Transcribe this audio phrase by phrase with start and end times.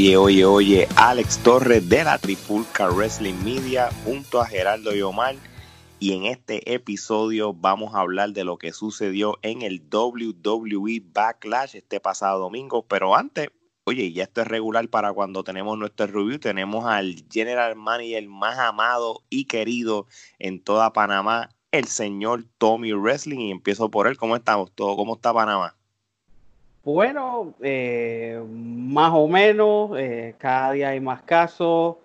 [0.00, 5.36] Oye, oye, oye, Alex Torres de la Tripulca Wrestling Media junto a Gerardo y Omar.
[5.98, 11.76] Y en este episodio vamos a hablar de lo que sucedió en el WWE Backlash
[11.76, 12.86] este pasado domingo.
[12.86, 13.48] Pero antes,
[13.84, 16.38] oye, ya esto es regular para cuando tenemos nuestro review.
[16.38, 20.06] Tenemos al General Manager más amado y querido
[20.38, 23.40] en toda Panamá, el señor Tommy Wrestling.
[23.40, 24.16] Y empiezo por él.
[24.16, 24.72] ¿Cómo estamos?
[24.74, 24.96] ¿Todo?
[24.96, 25.76] ¿Cómo está Panamá?
[26.82, 31.96] Bueno, eh, más o menos, eh, cada día hay más casos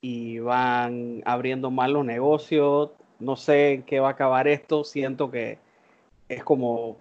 [0.00, 2.90] y van abriendo más los negocios.
[3.18, 4.84] No sé en qué va a acabar esto.
[4.84, 5.58] Siento que
[6.28, 6.98] es como,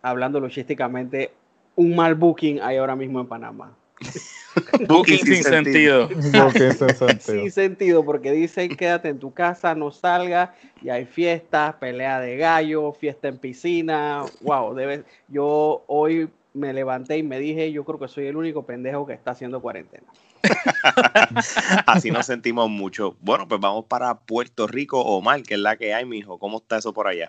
[0.00, 1.32] hablando logísticamente,
[1.74, 3.76] un mal booking hay ahora mismo en Panamá.
[4.88, 6.08] booking sin sentido.
[7.18, 8.04] sin sentido.
[8.04, 10.50] porque dicen quédate en tu casa, no salgas,
[10.82, 14.24] y hay fiestas, pelea de gallo, fiesta en piscina.
[14.42, 18.64] Wow, debe, yo hoy me levanté y me dije, yo creo que soy el único
[18.64, 20.06] pendejo que está haciendo cuarentena.
[21.86, 23.16] Así nos sentimos mucho.
[23.20, 26.38] Bueno, pues vamos para Puerto Rico, Omar, que es la que hay, mijo.
[26.38, 27.28] ¿Cómo está eso por allá?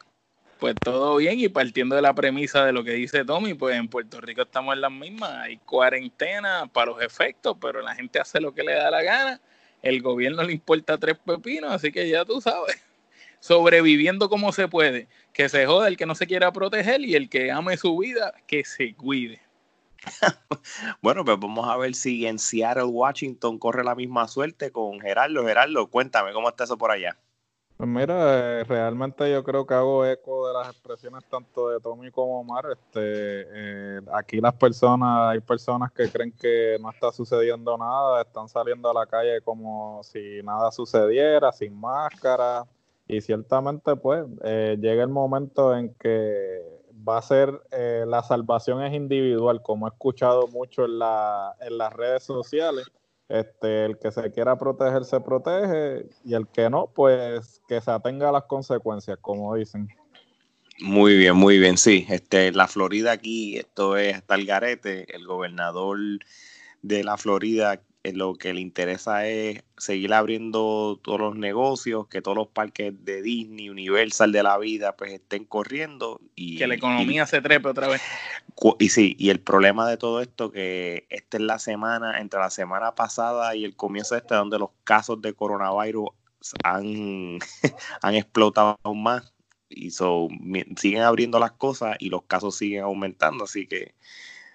[0.59, 3.88] Pues todo bien y partiendo de la premisa de lo que dice Tommy, pues en
[3.88, 5.31] Puerto Rico estamos en las mismas.
[5.31, 9.42] Hay cuarentena para los efectos, pero la gente hace lo que le da la gana.
[9.81, 12.80] El gobierno le importa tres pepinos, así que ya tú sabes
[13.42, 15.09] sobreviviendo como se puede.
[15.34, 18.33] Que se joda el que no se quiera proteger y el que ame su vida,
[18.48, 19.42] que se cuide.
[21.02, 25.45] bueno, pues vamos a ver si en Seattle, Washington corre la misma suerte con Gerardo.
[25.45, 27.17] Gerardo, cuéntame, ¿cómo está eso por allá?
[27.78, 32.11] Pues mira, eh, realmente yo creo que hago eco de las expresiones tanto de Tommy
[32.11, 32.66] como Omar.
[32.72, 38.48] Este, eh, aquí las personas, hay personas que creen que no está sucediendo nada, están
[38.48, 42.65] saliendo a la calle como si nada sucediera, sin máscara,
[43.11, 46.61] y ciertamente, pues, eh, llega el momento en que
[47.08, 51.77] va a ser, eh, la salvación es individual, como he escuchado mucho en, la, en
[51.77, 52.89] las redes sociales.
[53.27, 57.92] Este, el que se quiera proteger se protege y el que no, pues que se
[57.92, 59.88] atenga a las consecuencias, como dicen.
[60.82, 62.05] Muy bien, muy bien, sí.
[62.10, 65.14] Este, la Florida aquí, esto es hasta garete.
[65.14, 65.98] El gobernador
[66.82, 72.36] de la Florida lo que le interesa es seguir abriendo todos los negocios, que todos
[72.36, 76.20] los parques de Disney, Universal de la vida, pues estén corriendo.
[76.36, 78.02] Y, que la economía se trepe otra vez.
[78.80, 82.50] Y sí, y el problema de todo esto, que esta es la semana, entre la
[82.50, 86.10] semana pasada y el comienzo de esta, donde los casos de coronavirus
[86.64, 87.38] han,
[88.02, 89.32] han explotado aún más.
[89.70, 93.95] Y siguen abriendo las cosas y los casos siguen aumentando, así que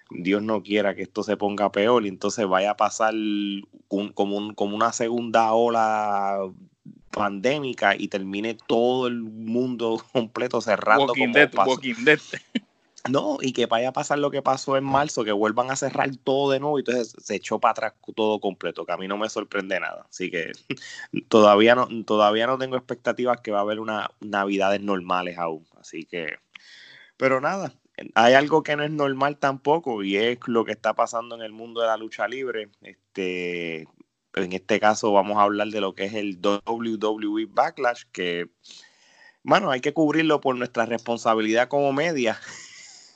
[0.09, 3.13] Dios no quiera que esto se ponga peor y entonces vaya a pasar
[3.87, 6.49] como, una segunda ola
[7.11, 11.33] pandémica y termine todo el mundo completo cerrando walking
[11.65, 11.95] walking
[13.09, 16.09] No, y que vaya a pasar lo que pasó en marzo, que vuelvan a cerrar
[16.17, 19.17] todo de nuevo y entonces se echó para atrás todo completo, que a mí no
[19.17, 20.05] me sorprende nada.
[20.09, 20.51] Así que
[21.29, 25.65] todavía no, todavía no tengo expectativas que va a haber unas navidades normales aún.
[25.79, 26.35] Así que,
[27.15, 27.73] pero nada,
[28.13, 31.51] hay algo que no es normal tampoco y es lo que está pasando en el
[31.51, 32.69] mundo de la lucha libre.
[32.81, 33.87] Este,
[34.33, 38.49] en este caso vamos a hablar de lo que es el WWE Backlash, que,
[39.43, 42.39] bueno, hay que cubrirlo por nuestra responsabilidad como media.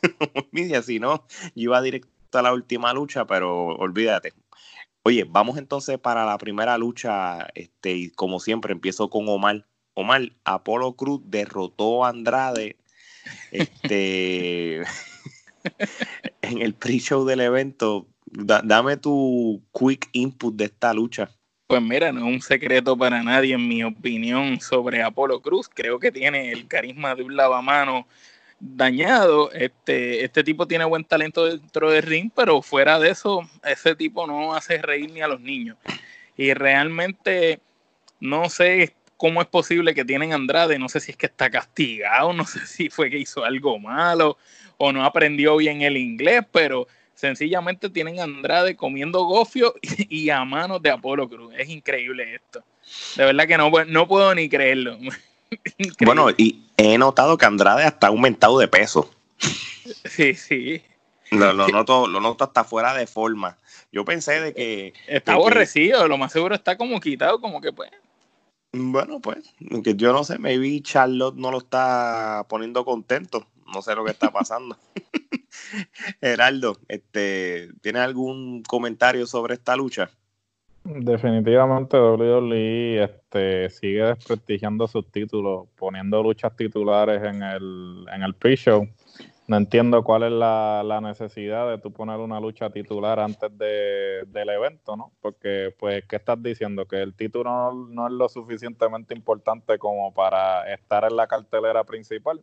[0.51, 4.33] media, si no, yo iba directo a la última lucha, pero olvídate.
[5.03, 9.65] Oye, vamos entonces para la primera lucha, este, y como siempre empiezo con Omar.
[9.93, 12.77] Omar, Apolo Cruz derrotó a Andrade
[13.51, 14.81] este,
[16.41, 21.29] en el pre-show del evento, dame tu quick input de esta lucha.
[21.67, 25.69] Pues mira, no es un secreto para nadie, en mi opinión, sobre Apolo Cruz.
[25.73, 28.07] Creo que tiene el carisma de un lavamano
[28.59, 29.51] dañado.
[29.53, 34.27] Este, este tipo tiene buen talento dentro del ring, pero fuera de eso, ese tipo
[34.27, 35.77] no hace reír ni a los niños.
[36.35, 37.61] Y realmente
[38.19, 42.33] no sé cómo es posible que tienen Andrade, no sé si es que está castigado,
[42.33, 44.35] no sé si fue que hizo algo malo
[44.77, 49.75] o no aprendió bien el inglés, pero sencillamente tienen Andrade comiendo gofio
[50.09, 51.53] y, a manos de Apolo Cruz.
[51.55, 52.63] Es increíble esto.
[53.15, 54.97] De verdad que no, no puedo ni creerlo.
[55.99, 59.13] Bueno, y he notado que Andrade hasta ha aumentado de peso.
[60.05, 60.81] Sí, sí.
[61.29, 63.57] Lo, noto, lo noto hasta fuera de forma.
[63.91, 64.93] Yo pensé de que...
[65.07, 67.91] Está aborrecido, lo más seguro está como quitado, como que pues
[68.73, 69.53] bueno, pues,
[69.83, 73.45] que yo no sé, maybe Charlotte no lo está poniendo contento.
[73.73, 74.77] No sé lo que está pasando.
[76.21, 80.09] Geraldo, este, ¿tienes algún comentario sobre esta lucha?
[80.83, 88.87] Definitivamente WWE este, sigue desprestigiando sus títulos, poniendo luchas titulares en el, en el pre-show.
[89.51, 94.47] No entiendo cuál es la, necesidad de tú poner una lucha titular antes de, del
[94.47, 95.11] evento, ¿no?
[95.19, 96.85] Porque, pues, ¿qué estás diciendo?
[96.85, 102.39] Que el título no, es lo suficientemente importante como para estar en la cartelera principal.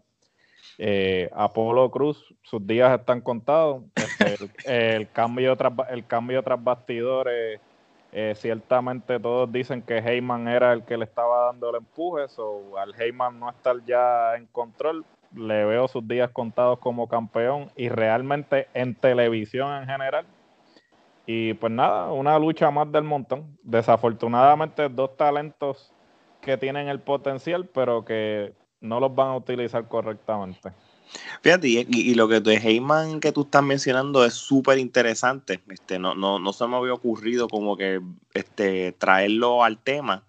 [0.77, 3.85] Eh, Apolo Cruz, sus días están contados.
[3.97, 7.59] Este, el, cambio tras, el cambio tras bastidores,
[8.13, 12.77] eh, ciertamente todos dicen que Heyman era el que le estaba dando el empuje, o
[12.77, 17.89] al Heyman no estar ya en control, le veo sus días contados como campeón y
[17.89, 20.27] realmente en televisión en general.
[21.27, 23.59] Y pues nada, una lucha más del montón.
[23.63, 25.93] Desafortunadamente dos talentos
[26.41, 30.73] que tienen el potencial, pero que no los van a utilizar correctamente.
[31.43, 35.61] Fíjate, y, lo que de Heyman que tú estás mencionando es súper interesante.
[35.69, 38.01] Este, no, no, no se me había ocurrido como que
[38.35, 40.25] este, traerlo al tema.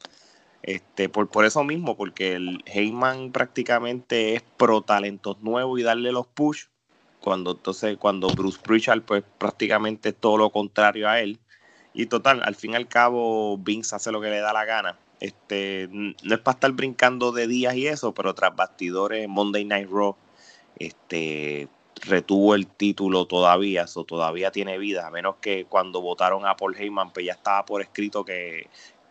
[0.70, 6.12] Este, por, por eso mismo, porque el Heyman prácticamente es pro talentos nuevos y darle
[6.12, 6.66] los push.
[7.22, 11.40] Cuando entonces, cuando Bruce Pritchard, pues prácticamente todo lo contrario a él.
[11.96, 15.00] Y total, al fin y al cabo, Vince hace lo que le da la gana.
[15.20, 19.90] Este, no es para estar brincando de días y eso, pero tras bastidores, Monday Night
[19.90, 20.16] Raw,
[20.78, 26.56] este, retuvo el título todavía, eso todavía tiene vida, a menos que cuando votaron a
[26.56, 28.68] Paul Heyman, pues ya estaba por escrito que,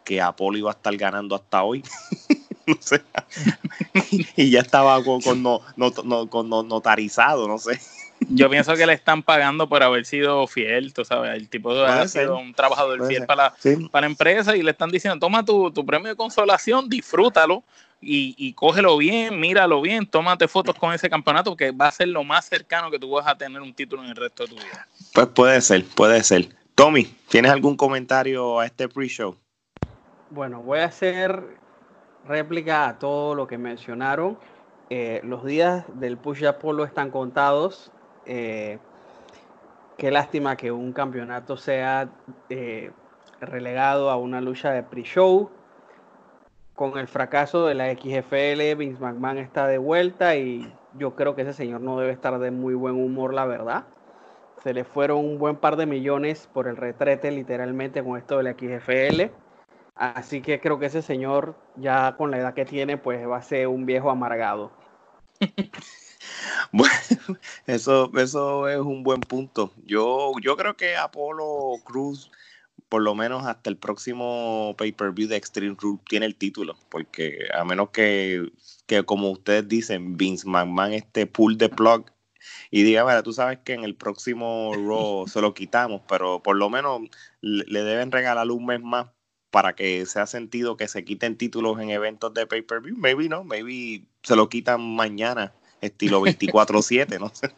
[0.08, 1.82] que Apolo iba a estar ganando hasta hoy.
[2.66, 3.02] no sé.
[4.36, 5.42] y ya estaba con,
[6.68, 7.78] notarizado, no sé.
[8.30, 11.86] Yo pienso que le están pagando por haber sido fiel, tú sabes, el tipo de
[11.86, 13.54] haber sido un trabajador fiel para,
[13.92, 17.62] para la empresa y le están diciendo, toma tu, premio de consolación, disfrútalo
[18.00, 22.08] y, y, cógelo bien, míralo bien, tómate fotos con ese campeonato que va a ser
[22.08, 24.54] lo más cercano que tú vas a tener un título en el resto de tu
[24.56, 24.88] vida.
[25.12, 26.48] Pues puede ser, puede ser.
[26.74, 29.36] Tommy, ¿tienes algún comentario a este pre-show?
[30.30, 31.42] Bueno, voy a hacer
[32.26, 34.36] réplica a todo lo que mencionaron.
[34.90, 37.90] Eh, los días del Push Apollo están contados.
[38.26, 38.78] Eh,
[39.96, 42.10] qué lástima que un campeonato sea
[42.50, 42.90] eh,
[43.40, 45.50] relegado a una lucha de pre-show.
[46.74, 51.42] Con el fracaso de la XFL, Vince McMahon está de vuelta y yo creo que
[51.42, 53.84] ese señor no debe estar de muy buen humor, la verdad.
[54.62, 58.42] Se le fueron un buen par de millones por el retrete, literalmente, con esto de
[58.42, 59.47] la XFL
[59.98, 63.42] Así que creo que ese señor, ya con la edad que tiene, pues va a
[63.42, 64.70] ser un viejo amargado.
[66.72, 66.94] bueno,
[67.66, 69.72] eso, eso es un buen punto.
[69.84, 72.30] Yo, yo creo que Apolo Cruz,
[72.88, 76.76] por lo menos hasta el próximo pay-per-view de Extreme Rule, tiene el título.
[76.90, 78.52] Porque a menos que,
[78.86, 82.04] que como ustedes dicen, Vince McMahon este pull the plug
[82.70, 86.54] y diga, mira, tú sabes que en el próximo Raw se lo quitamos, pero por
[86.54, 87.00] lo menos
[87.40, 89.08] le deben regalar un mes más
[89.50, 92.96] para que sea sentido que se quiten títulos en eventos de pay-per-view.
[92.96, 97.50] Maybe no, maybe se lo quitan mañana, estilo 24-7, no sé.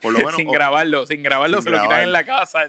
[0.00, 2.64] Por lo menos, sin grabarlo, sin grabarlo, se lo quitan en la casa.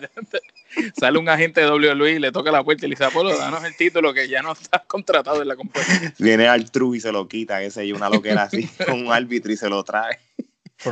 [1.00, 3.64] Sale un agente de WWE y le toca la puerta y le dice, Apolo, danos
[3.64, 6.14] el título que ya no estás contratado en la compañía.
[6.20, 9.52] Viene al true y se lo quita, ese y una loquera así, con un árbitro
[9.52, 10.20] y se lo trae.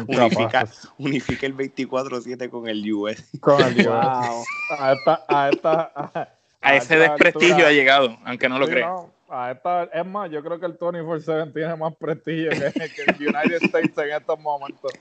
[0.08, 0.68] Unifica,
[0.98, 3.24] unifica, el 24-7 con el US.
[3.40, 3.88] Con el US.
[3.88, 4.44] Wow.
[4.80, 8.94] A esta, a esta, a ese desprestigio ha llegado, aunque no lo crea.
[9.94, 14.12] es más, yo creo que el 24-7 tiene más prestigio que, el United States en
[14.12, 14.92] estos momentos.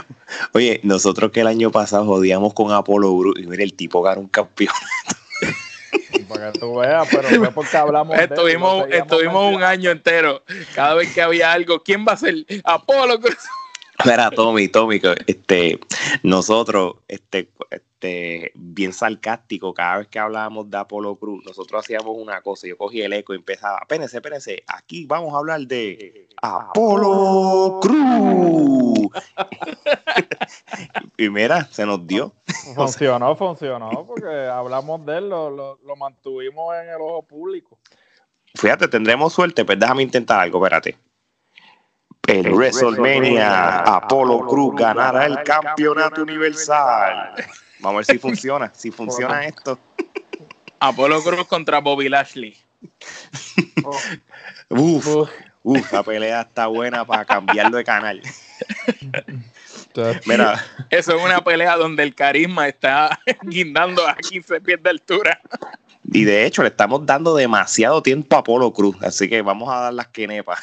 [0.52, 4.20] Oye, nosotros que el año pasado jodíamos con Apolo Bru y mira, el tipo ganó
[4.20, 4.74] un campeón.
[6.28, 10.42] Para que tú veas, pero fue porque hablamos estuvimos, de Estuvimos un año entero,
[10.74, 12.34] cada vez que había algo, ¿quién va a ser?
[12.64, 13.38] Apolo Cruz.
[13.98, 15.80] Espera, Tommy, Tommy, este,
[16.22, 22.40] nosotros, este, este, bien sarcástico, cada vez que hablábamos de Apolo Cruz, nosotros hacíamos una
[22.40, 27.80] cosa, yo cogí el eco y empezaba, espérense, espérense, aquí vamos a hablar de Apolo
[27.82, 29.10] Cruz.
[31.18, 32.32] y mira, se nos dio.
[32.76, 37.80] Funcionó, funcionó, porque hablamos de él, lo, lo, mantuvimos en el ojo público.
[38.54, 41.07] Fíjate, tendremos suerte, pero déjame intentar algo, espérate
[42.28, 47.32] en WrestleMania, Apolo Cruz ganará el campeonato universal.
[47.80, 49.78] Vamos a ver si funciona, si funciona esto.
[50.78, 52.56] Apolo Cruz contra Bobby Lashley.
[54.68, 55.28] uf,
[55.62, 58.22] uf, la pelea está buena para cambiarlo de canal.
[60.26, 60.64] Mira.
[60.90, 65.40] Eso es una pelea donde el carisma está guindando a 15 pies de altura.
[66.04, 69.80] Y de hecho, le estamos dando demasiado tiempo a Apolo Cruz, así que vamos a
[69.80, 70.60] dar las quenepas.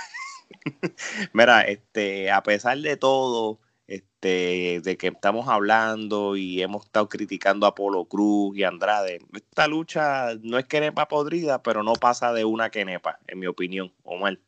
[1.33, 7.67] Mira, este, a pesar de todo, este, de que estamos hablando y hemos estado criticando
[7.67, 12.45] a Polo Cruz y Andrade, esta lucha no es quenepa podrida, pero no pasa de
[12.45, 14.39] una quenepa, en mi opinión, Omar.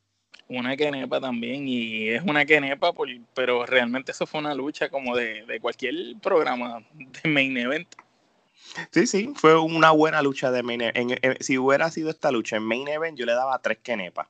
[0.49, 2.93] Una quenepa también, y es una quenepa,
[3.33, 7.87] pero realmente eso fue una lucha como de, de cualquier programa de main event.
[8.91, 11.41] Sí, sí, fue una buena lucha de main event.
[11.41, 14.27] si hubiera sido esta lucha en main event, yo le daba tres kenepas.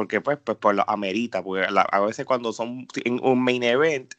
[0.00, 4.14] Porque pues, pues por lo amerita, porque a veces cuando son en un main event,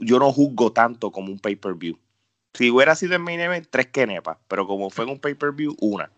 [0.00, 1.96] yo no juzgo tanto como un pay-per-view.
[2.54, 6.10] Si hubiera sido en main event, tres kenepas, pero como fue en un pay-per-view, una.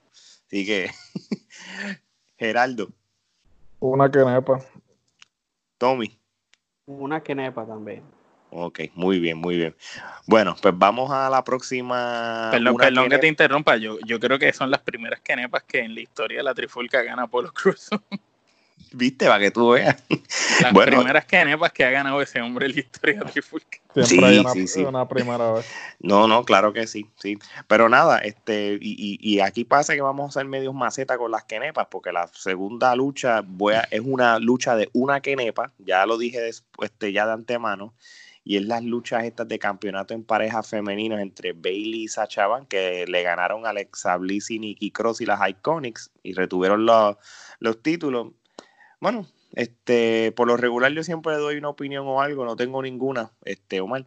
[0.47, 0.90] Así que,
[2.38, 2.88] Geraldo.
[3.81, 4.64] Una kenepa.
[5.76, 6.19] Tommy.
[6.87, 8.02] Una kenepa también.
[8.49, 9.76] Ok, muy bien, muy bien.
[10.26, 12.49] Bueno, pues vamos a la próxima.
[12.50, 13.76] Perdón, perdón que te interrumpa.
[13.76, 17.02] Yo, yo creo que son las primeras kenepas que en la historia de la trifulca
[17.02, 17.90] gana Polo Cruz.
[18.94, 19.26] ¿Viste?
[19.26, 19.96] Para que tú veas.
[20.61, 23.78] Las primeras kenepas que ha ganado ese hombre en la historia de Trifulca.
[24.04, 25.66] Siempre hay una, sí, una, primera vez.
[26.00, 27.38] No, no, claro que sí, sí.
[27.66, 31.44] Pero nada, este, y, y, aquí pasa que vamos a hacer medios maceta con las
[31.44, 36.40] kenepas, porque la segunda lucha voy es una lucha de una kenepa, ya lo dije
[36.40, 37.94] después, este, ya de antemano,
[38.44, 42.66] y es las luchas estas de campeonato en parejas femeninos entre Bailey y Sacha Van,
[42.66, 47.16] que le ganaron a Alexa Bliss y Nikki Cross y las Iconics, y retuvieron los,
[47.61, 48.28] los títulos
[49.02, 53.32] bueno, este, por lo regular yo siempre doy una opinión o algo, no tengo ninguna,
[53.44, 54.04] este, Omar.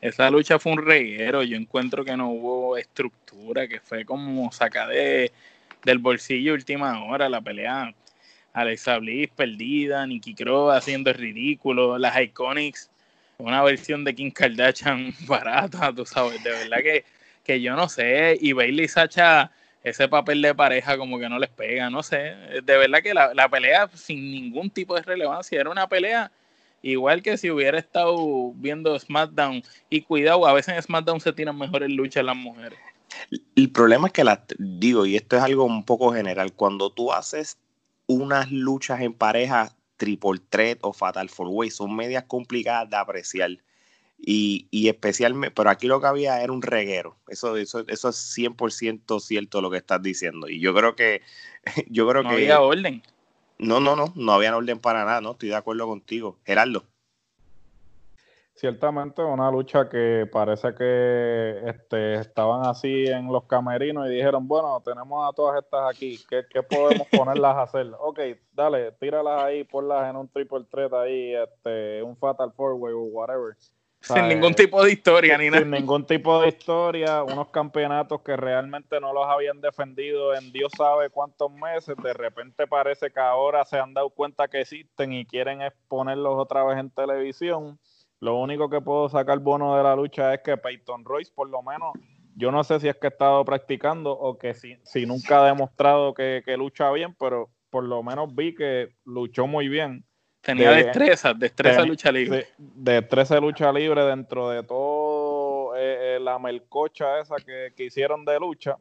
[0.00, 4.90] Esa lucha fue un reguero, yo encuentro que no hubo estructura, que fue como sacar
[4.90, 5.32] de,
[5.84, 7.92] del bolsillo última hora la pelea.
[8.52, 12.88] Alexa Bliss perdida, Nikki Cross haciendo el ridículo, las Iconics,
[13.38, 17.04] una versión de Kim Kardashian barata, tú sabes, de verdad que,
[17.42, 19.50] que yo no sé, y Bailey Sacha
[19.86, 22.34] ese papel de pareja como que no les pega, no sé.
[22.64, 26.32] De verdad que la, pelea sin ningún tipo de relevancia era una pelea
[26.82, 29.62] igual que si hubiera estado viendo SmackDown.
[29.88, 32.76] Y cuidado, a veces en SmackDown se tiran mejores luchas las mujeres.
[33.54, 37.12] El problema es que las digo, y esto es algo un poco general, cuando tú
[37.12, 37.56] haces
[38.08, 43.50] unas luchas en pareja triple threat o fatal four way, son medias complicadas de apreciar.
[44.18, 47.16] Y, y, especialmente, pero aquí lo que había era un reguero.
[47.28, 50.48] Eso, eso, eso es 100% cierto lo que estás diciendo.
[50.48, 51.22] Y yo creo que,
[51.88, 52.36] yo creo no que...
[52.36, 53.02] había orden.
[53.58, 56.38] No, no, no, no había orden para nada, no, estoy de acuerdo contigo.
[56.44, 56.84] Gerardo.
[58.54, 64.80] Ciertamente una lucha que parece que este, estaban así en los camerinos y dijeron, bueno,
[64.82, 67.92] tenemos a todas estas aquí, ¿qué, qué podemos ponerlas a hacer?
[67.98, 68.18] Ok,
[68.54, 73.02] dale, tíralas ahí, ponlas en un triple threat ahí, este, un fatal four way o
[73.02, 73.54] whatever
[74.14, 75.62] sin ningún tipo de historia ni nada.
[75.62, 80.72] Sin ningún tipo de historia, unos campeonatos que realmente no los habían defendido en Dios
[80.76, 85.26] sabe cuántos meses, de repente parece que ahora se han dado cuenta que existen y
[85.26, 87.78] quieren exponerlos otra vez en televisión.
[88.20, 91.62] Lo único que puedo sacar bono de la lucha es que Peyton Royce, por lo
[91.62, 91.92] menos,
[92.34, 95.46] yo no sé si es que ha estado practicando o que si, si nunca ha
[95.46, 100.04] demostrado que, que lucha bien, pero por lo menos vi que luchó muy bien
[100.46, 102.46] Tenía destreza, destreza de, lucha libre.
[102.56, 107.84] De, destreza de lucha libre dentro de todo eh, eh, la melcocha esa que, que,
[107.84, 108.76] hicieron de lucha.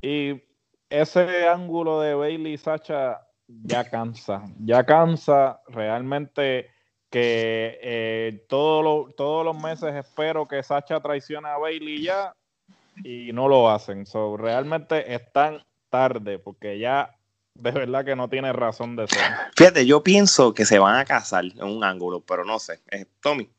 [0.00, 0.42] Y
[0.88, 6.70] ese ángulo de Bailey y Sacha ya cansa, ya cansa realmente
[7.10, 12.34] que eh, todos los meses espero que Sacha traicione a Bailey ya
[13.04, 14.06] y no lo hacen.
[14.06, 17.17] So, realmente están tarde porque ya
[17.58, 19.20] de verdad que no tiene razón de ser.
[19.56, 22.80] Fíjate, yo pienso que se van a casar en un ángulo, pero no sé.
[22.90, 23.50] Eh, Tommy.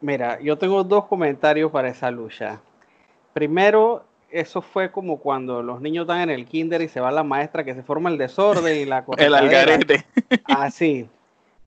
[0.00, 2.60] Mira, yo tengo dos comentarios para esa lucha.
[3.32, 7.24] Primero, eso fue como cuando los niños están en el kinder y se va la
[7.24, 10.06] maestra que se forma el desorden y la El algarete.
[10.44, 11.08] Así.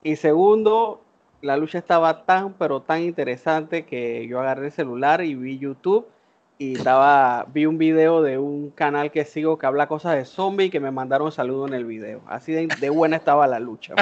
[0.01, 1.01] Y segundo,
[1.41, 6.07] la lucha estaba tan, pero tan interesante que yo agarré el celular y vi YouTube
[6.57, 10.71] y estaba, vi un video de un canal que sigo que habla cosas de zombies
[10.71, 12.21] que me mandaron saludo en el video.
[12.27, 13.95] Así de, buena estaba la lucha.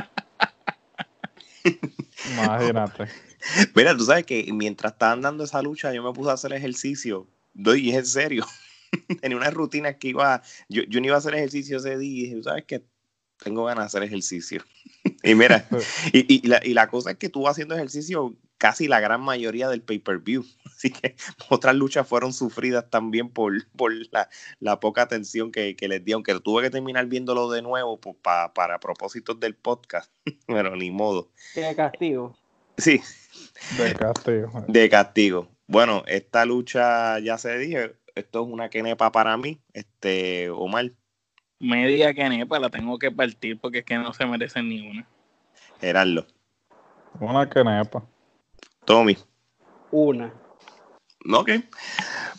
[2.33, 3.07] Imagínate.
[3.75, 7.27] Mira, tú sabes que mientras estaban dando esa lucha, yo me puse a hacer ejercicio.
[7.55, 8.45] Y es en serio.
[9.21, 10.41] Tenía una rutina que iba.
[10.69, 12.83] Yo, yo no iba a hacer ejercicio ese día y dije, ¿sabes qué?
[13.37, 14.63] Tengo ganas de hacer ejercicio.
[15.23, 15.67] y mira,
[16.11, 19.81] y, la, y la cosa es que tú haciendo ejercicio casi la gran mayoría del
[19.81, 20.45] pay-per-view.
[20.65, 21.17] Así que
[21.49, 23.91] otras luchas fueron sufridas también por, por
[24.61, 28.79] la, poca atención que, les di, aunque tuve que terminar viéndolo de nuevo pues, para
[28.79, 30.09] propósitos del podcast,
[30.47, 31.29] pero ni modo.
[31.55, 32.37] De castigo.
[32.77, 33.01] Sí.
[33.77, 34.63] De castigo.
[34.69, 35.49] De castigo.
[35.67, 40.89] Bueno, esta lucha ya se dije, esto es una quenepa para mí, este, Omar.
[41.59, 45.05] Media quenepa, la tengo que partir porque es que no se merecen ni una.
[45.81, 46.25] Gerardo.
[47.19, 48.07] Una quenepa.
[48.85, 49.17] Tommy.
[49.91, 50.33] Una.
[51.31, 51.51] Ok.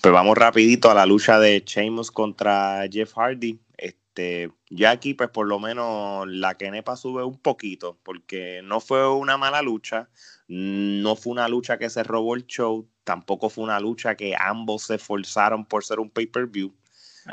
[0.00, 3.58] Pues vamos rapidito a la lucha de Sheamus contra Jeff Hardy.
[3.76, 9.10] Este, ya aquí, pues por lo menos la Kenepa sube un poquito, porque no fue
[9.10, 10.08] una mala lucha,
[10.46, 14.84] no fue una lucha que se robó el show, tampoco fue una lucha que ambos
[14.84, 16.72] se esforzaron por ser un pay-per-view.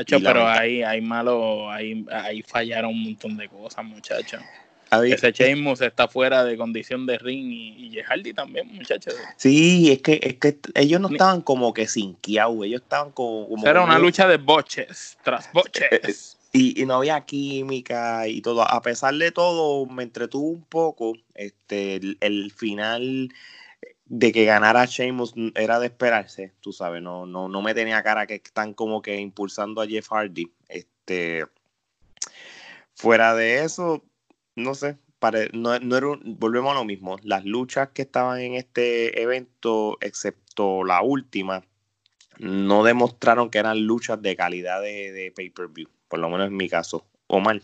[0.08, 4.41] pero ahí, hay malo, ahí, ahí fallaron un montón de cosas, muchachos.
[4.91, 9.15] Ese Sheamus está fuera de condición de ring y, y también, muchachos.
[9.38, 13.48] Sí, es que, es que ellos no estaban como que sin kiau, ellos estaban como...
[13.65, 16.38] Era una lucha de boches, tras boches.
[16.53, 18.63] Eh, y, no había química y todo.
[18.63, 21.13] A pesar de todo, me entretuvo un poco.
[21.36, 23.29] Este, el, final
[24.05, 28.27] de que ganara Sheamus era de esperarse, tú sabes, no, no, no me tenía cara
[28.27, 30.51] que están como que impulsando a Jeff Hardy.
[30.67, 31.45] Este,
[32.93, 34.03] fuera de eso,
[34.55, 34.98] no sé,
[35.53, 37.17] no, era volvemos a lo mismo.
[37.24, 41.63] Las luchas que estaban en este evento, excepto la última,
[42.39, 47.05] no demostraron que eran luchas de calidad de, pay-per-view, por lo menos en mi caso,
[47.27, 47.62] o mal.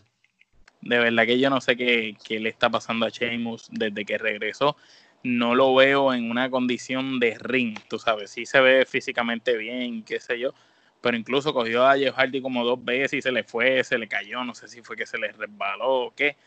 [0.81, 4.17] De verdad que yo no sé qué, qué le está pasando a Sheamus desde que
[4.17, 4.77] regresó.
[5.23, 10.03] No lo veo en una condición de ring, tú sabes, sí se ve físicamente bien,
[10.03, 10.53] qué sé yo,
[11.01, 14.07] pero incluso cogió a Jeff Hardy como dos veces y se le fue, se le
[14.07, 16.37] cayó, no sé si fue que se le resbaló o qué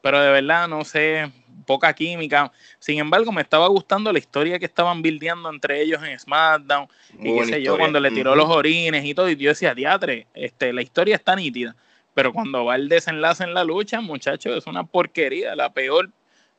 [0.00, 1.30] pero de verdad no sé,
[1.68, 2.50] poca química.
[2.78, 6.88] Sin embargo, me estaba gustando la historia que estaban buildeando entre ellos en SmackDown
[7.20, 10.26] y qué sé yo, cuando le tiró los orines y todo, y yo decía, diatre,
[10.34, 11.76] este, la historia está nítida,
[12.14, 16.10] pero cuando va el desenlace en la lucha, muchachos, es una porquería, la peor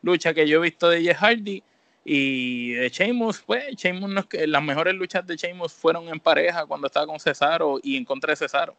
[0.04, 1.64] lucha que yo he visto de Jeff Hardy
[2.06, 6.66] y de Sheamus, pues Sheamus no es las mejores luchas de Sheamus fueron en pareja
[6.66, 8.76] cuando estaba con Cesaro y en contra de Cesaro.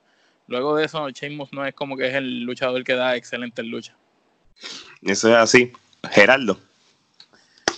[0.46, 3.96] Luego de eso, Sheamus no es como que es el luchador que da excelentes luchas.
[5.02, 5.72] Eso es así.
[6.10, 6.58] Geraldo.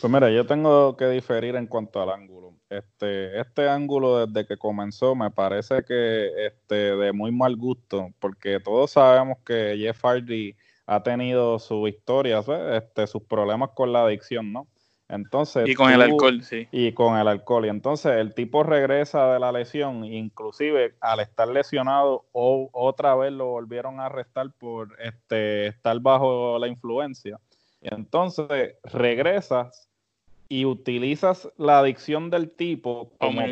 [0.01, 2.55] Pues mira, yo tengo que diferir en cuanto al ángulo.
[2.69, 8.59] Este, este ángulo desde que comenzó me parece que este, de muy mal gusto, porque
[8.59, 12.42] todos sabemos que Jeff Hardy ha tenido su historia,
[12.73, 14.66] este, sus problemas con la adicción, ¿no?
[15.12, 16.66] Entonces, y con el alcohol, sí.
[16.72, 17.66] Y con el alcohol.
[17.66, 23.31] Y entonces el tipo regresa de la lesión, inclusive al estar lesionado, o otra vez
[23.31, 27.38] lo volvieron a arrestar por este, estar bajo la influencia.
[27.83, 29.90] Y entonces regresas
[30.48, 33.42] y utilizas la adicción del tipo como,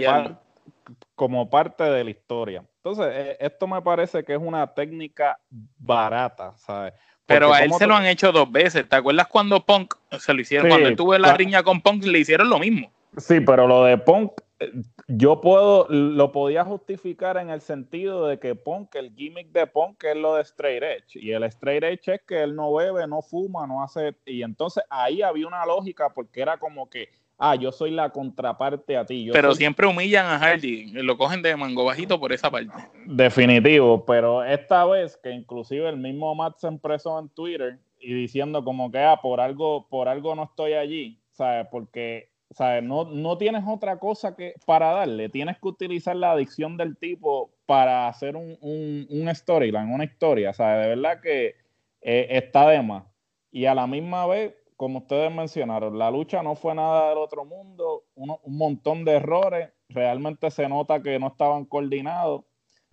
[1.15, 2.65] como parte de la historia.
[2.77, 5.39] Entonces, e, esto me parece que es una técnica
[5.79, 6.95] barata, ¿sabes?
[7.31, 8.89] Pero a él se lo han hecho dos veces.
[8.89, 10.69] ¿Te acuerdas cuando Punk se lo hicieron?
[10.69, 12.91] cuando él tuvo la riña con Punk, le hicieron lo mismo.
[13.17, 14.73] Sí, pero lo de Punk, eh,
[15.09, 20.03] yo puedo, lo podía justificar en el sentido de que Punk, el gimmick de Punk
[20.05, 21.17] es lo de Straight Edge.
[21.17, 24.15] Y el Straight Edge es que él no bebe, no fuma, no hace.
[24.27, 27.09] Y entonces ahí había una lógica porque era como que
[27.41, 29.31] ah, yo soy la contraparte a ti.
[29.33, 32.73] pero siempre humillan a Hardy, lo cogen de mango bajito por esa parte.
[33.07, 38.63] Definitivo, pero esta vez que inclusive el mismo Matt se expresó en Twitter y diciendo
[38.63, 41.67] como que, ah, por algo, por algo no estoy allí, ¿sabes?
[41.71, 42.83] Porque, ¿sabes?
[42.83, 47.51] No, no tienes otra cosa que para darle, tienes que utilizar la adicción del tipo
[47.67, 50.83] para hacer un, un, un storyline, una historia, ¿sabes?
[50.85, 51.57] De verdad que
[52.03, 53.05] eh, está de más.
[53.53, 57.45] Y a la misma vez, como ustedes mencionaron, la lucha no fue nada del otro
[57.45, 62.45] mundo, un montón de errores, realmente se nota que no estaban coordinados.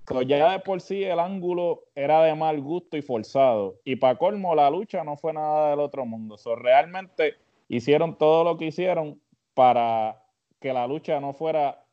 [0.06, 3.78] Pero ya de por sí el ángulo era de mal gusto y forzado.
[3.86, 6.38] Y para colmo, la lucha no fue nada del otro mundo.
[6.38, 7.36] So, realmente
[7.70, 9.22] hicieron todo lo que hicieron
[9.54, 10.22] para
[10.60, 11.86] que la lucha no fuera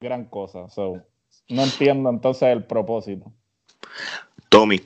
[0.00, 0.68] gran cosa.
[0.68, 1.02] So,
[1.48, 3.32] no entiendo entonces el propósito.
[4.50, 4.80] Tommy.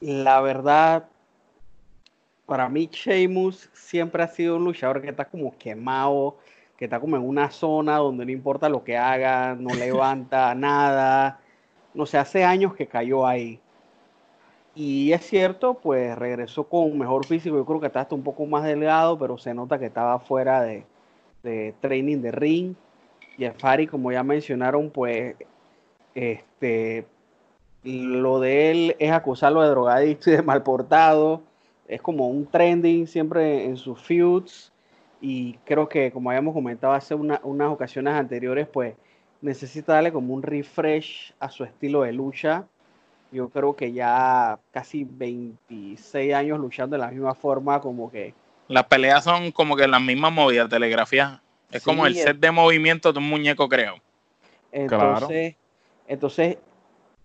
[0.00, 1.11] La verdad,
[2.46, 6.36] para mí Sheamus siempre ha sido un luchador que está como quemado,
[6.76, 11.40] que está como en una zona donde no importa lo que haga, no levanta nada.
[11.94, 13.60] No sé, hace años que cayó ahí.
[14.74, 17.56] Y es cierto, pues regresó con mejor físico.
[17.56, 20.62] Yo creo que está hasta un poco más delgado, pero se nota que estaba fuera
[20.62, 20.84] de,
[21.42, 22.74] de training de ring.
[23.36, 25.36] Y Fari, como ya mencionaron, pues
[26.14, 27.06] este,
[27.84, 31.42] lo de él es acusarlo de drogadicto y de mal portado
[31.92, 34.72] es como un trending siempre en sus feuds
[35.20, 38.94] y creo que como habíamos comentado hace unas ocasiones anteriores, pues
[39.42, 42.64] necesita darle como un refresh a su estilo de lucha.
[43.30, 48.32] Yo creo que ya casi 26 años luchando de la misma forma, como que...
[48.68, 51.42] Las peleas son como que las mismas movidas, telegrafía.
[51.70, 53.96] Es como el set de movimiento de un muñeco, creo.
[54.70, 55.56] Entonces,
[56.08, 56.56] entonces,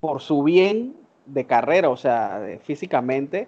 [0.02, 0.94] por su bien
[1.26, 3.48] de carrera, o sea, físicamente,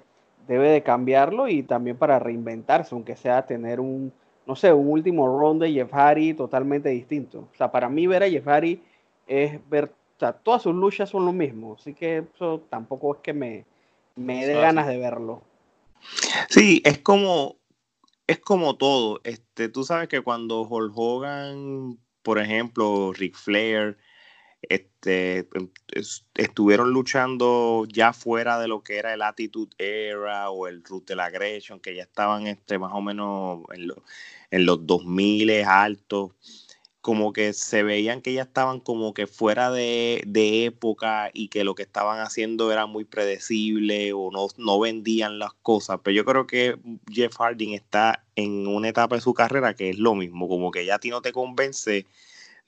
[0.49, 4.11] debe de cambiarlo y también para reinventarse, aunque sea tener un,
[4.45, 7.47] no sé, un último round de Jeff Hardy totalmente distinto.
[7.53, 8.81] O sea, para mí ver a Jeff Hardy
[9.25, 13.33] es ver sea, todas sus luchas son lo mismo, así que eso tampoco es que
[13.33, 13.65] me,
[14.15, 15.41] me dé ganas de verlo.
[16.49, 17.55] Sí, es como,
[18.27, 19.21] es como todo.
[19.23, 23.97] Este, tú sabes que cuando Hulk Hogan, por ejemplo, Ric Flair,
[24.61, 25.69] este, em,
[26.35, 30.83] estuvieron luchando ya fuera de lo que era el Attitude Era o el
[31.15, 33.91] la Aggression, que ya estaban este, más o menos en,
[34.51, 36.31] en los 2000 altos
[37.01, 40.21] como que se veían que ya estaban como que fuera de,
[40.65, 45.53] época y que lo que estaban haciendo era muy predecible o no, no vendían las
[45.61, 46.01] cosas.
[46.03, 46.77] Pero yo creo que
[47.09, 50.85] Jeff Harding está en una etapa de su carrera que es lo mismo, como que
[50.85, 52.05] ya a ti no te convence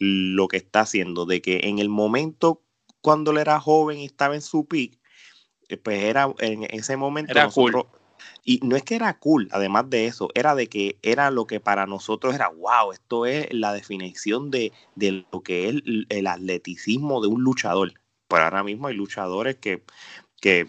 [0.02, 2.64] lo que está haciendo, de que en el momento
[3.02, 4.98] cuando él era joven y estaba en su peak,
[5.70, 7.86] eh, pues era en ese momento era nosotros,
[8.44, 11.60] y no es que era cool, además de eso, era de que era lo que
[11.60, 14.72] para nosotros era, wow, esto es la definición de,
[15.32, 15.76] lo que es
[16.10, 17.94] el, atleticismo de un luchador.
[18.28, 19.84] Pero ahora mismo hay luchadores que,
[20.40, 20.68] que,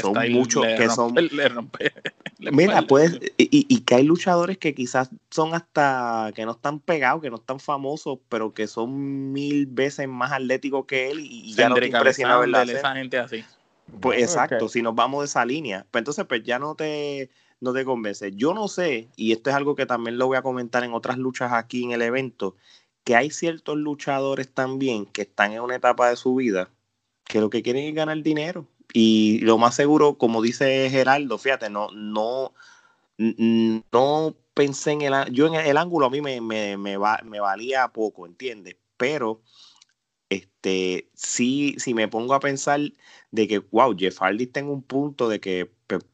[0.00, 1.14] son muchos, que son...
[2.38, 7.22] mira, pues, y, y, que hay luchadores que quizás son hasta, que no están pegados,
[7.22, 11.68] que no están famosos, pero que son mil veces más atléticos que él y, ya
[11.68, 12.62] no te impresiona verla.
[12.62, 13.44] Esa gente así.
[14.00, 17.72] Pues exacto, si nos vamos de esa línea, pues entonces pues ya no te, no
[17.72, 18.32] te convence.
[18.32, 21.18] Yo no sé, y esto es algo que también lo voy a comentar en otras
[21.18, 22.56] luchas aquí en el evento,
[23.04, 26.70] que hay ciertos luchadores también que están en una etapa de su vida
[27.26, 28.66] que lo que quieren es ganar dinero.
[28.92, 32.54] Y lo más seguro, como dice Geraldo, fíjate, no, no,
[33.18, 37.88] no pensé en el yo en el ángulo a mí me, me, me, me valía
[37.88, 38.76] poco, ¿entiendes?
[38.96, 39.42] Pero
[40.30, 42.80] este, sí, si me pongo a pensar
[43.30, 46.04] de que, wow, Jeff Hardy está en un punto de que pues,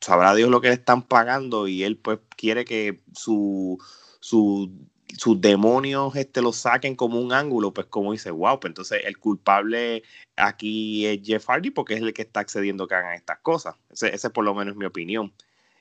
[0.00, 3.78] sabrá Dios lo que le están pagando y él pues quiere que su,
[4.20, 4.72] su,
[5.16, 9.18] sus demonios este, lo saquen como un ángulo, pues como dice, wow, pues entonces el
[9.18, 10.02] culpable
[10.36, 13.74] aquí es Jeff Hardy porque es el que está accediendo que hagan estas cosas.
[13.90, 15.32] Ese, ese por lo menos es mi opinión.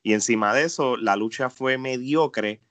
[0.03, 2.61] Y encima de eso, la lucha fue mediocre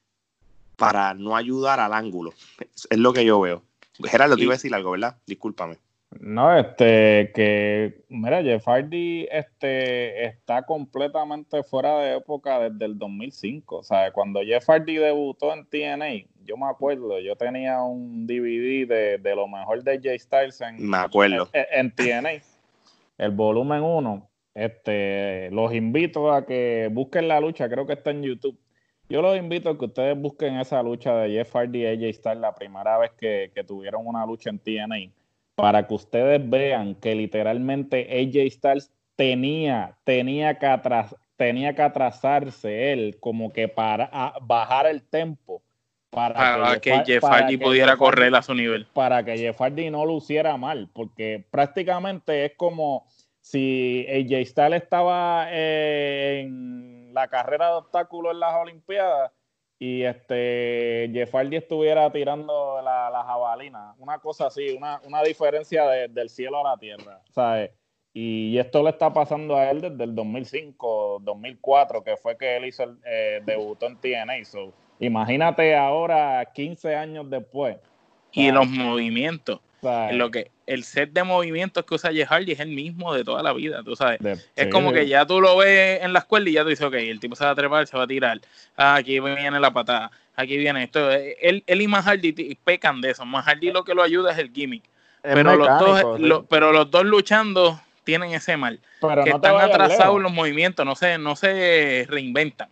[0.77, 2.33] para no ayudar al ángulo.
[2.91, 3.63] Es lo que yo veo.
[4.05, 5.19] Gerardo, te iba a decir algo, ¿verdad?
[5.27, 5.79] Discúlpame.
[6.11, 13.77] No, este, que, mira, Jeff Hardy este, está completamente fuera de época desde el 2005.
[13.77, 19.19] O sea, cuando Jeff Hardy debutó en TNA, yo me acuerdo, yo tenía un DVD
[19.21, 21.51] de, lo mejor de Jay Styles en, me acuerdo.
[21.53, 22.43] en, TNA,
[23.19, 24.31] el volumen 1.
[24.55, 28.59] Este, los invito a que busquen la lucha, creo que está en YouTube.
[29.11, 32.41] Yo los invito a que ustedes busquen esa lucha de Jeff Hardy y AJ Styles
[32.41, 35.18] la primera vez que, que tuvieron una lucha en TNA
[35.59, 40.69] para que ustedes vean que literalmente AJ Styles tenía, tenía que,
[41.37, 45.61] tenía que atrasarse él como que para bajar el tempo.
[46.11, 48.87] Para, que, Jeff Hardy pudiera correr a su nivel.
[48.95, 53.09] Para que Jeff Hardy no luciera mal, porque prácticamente es como
[53.41, 59.33] si AJ Styles estaba en la carrera de obstáculos en las Olimpiadas
[59.79, 65.87] y este Jeff Hardy estuviera tirando la, la jabalina, una cosa así, una, una diferencia
[65.87, 67.71] del cielo a la tierra, ¿sabes?
[68.13, 72.65] Y esto le está pasando a él desde el 2005, 2004, que fue que él
[72.65, 74.45] hizo el eh, debutó en TNA.
[74.45, 77.77] So, imagínate ahora, 15 años después.
[78.33, 79.61] Y los movimientos.
[80.11, 83.43] Lo que, el set de movimientos que usa Jeff Hardy es el mismo de toda
[83.43, 84.21] la vida, tú sabes.
[84.55, 86.95] es como que ya tú lo ves en la escuela y ya tú dices, ok,
[86.95, 88.41] el tipo se va a trepar, se va a tirar.
[88.77, 91.11] Ah, aquí viene la patada, aquí viene esto.
[91.11, 93.25] Él, él y Mahardy pecan de eso.
[93.25, 94.85] Mahardy lo que lo ayuda es el gimmick.
[95.23, 98.79] pero, los dos, pero los dos luchando tienen ese mal.
[99.25, 102.69] que están atrasados los movimientos, no se, no se reinventan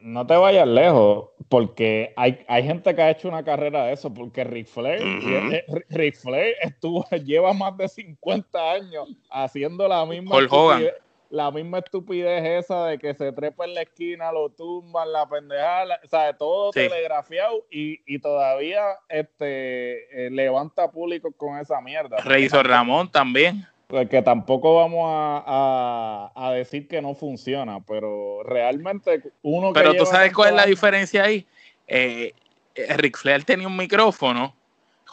[0.00, 4.12] no te vayas lejos, porque hay, hay gente que ha hecho una carrera de eso,
[4.12, 10.94] porque Ric Flair, eh, estuvo, lleva más de 50 años haciendo la misma estupidez,
[11.30, 16.00] la misma estupidez esa de que se trepa en la esquina, lo tumban, la pendejada,
[16.04, 22.16] o sea, todo telegrafiado y, todavía este eh, levanta público con esa mierda.
[22.18, 23.66] Rey Ramón también.
[23.86, 30.32] Pues que tampoco vamos a, decir que no funciona, pero realmente uno Pero tú sabes
[30.32, 31.46] cuál es la diferencia ahí.
[31.86, 32.32] Eh,
[32.74, 34.54] eh, Rick Flair tenía un micrófono,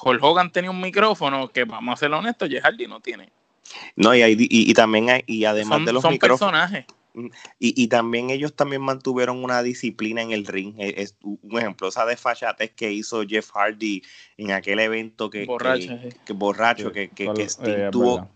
[0.04, 3.30] Hulk Hogan tenía un micrófono que, vamos a ser honestos, Jeff Hardy no tiene.
[3.96, 6.86] No, y, y, también hay, y además de los son personajes.
[7.14, 7.28] Mm,
[7.60, 10.76] y, y, también ellos también mantuvieron una disciplina en el ring.
[10.80, 14.02] E, es, un ejemplo, esa desfachatez que hizo Jeff Hardy
[14.38, 18.30] en aquel evento que borracho, que, borracho, que, que, eh, tuvo,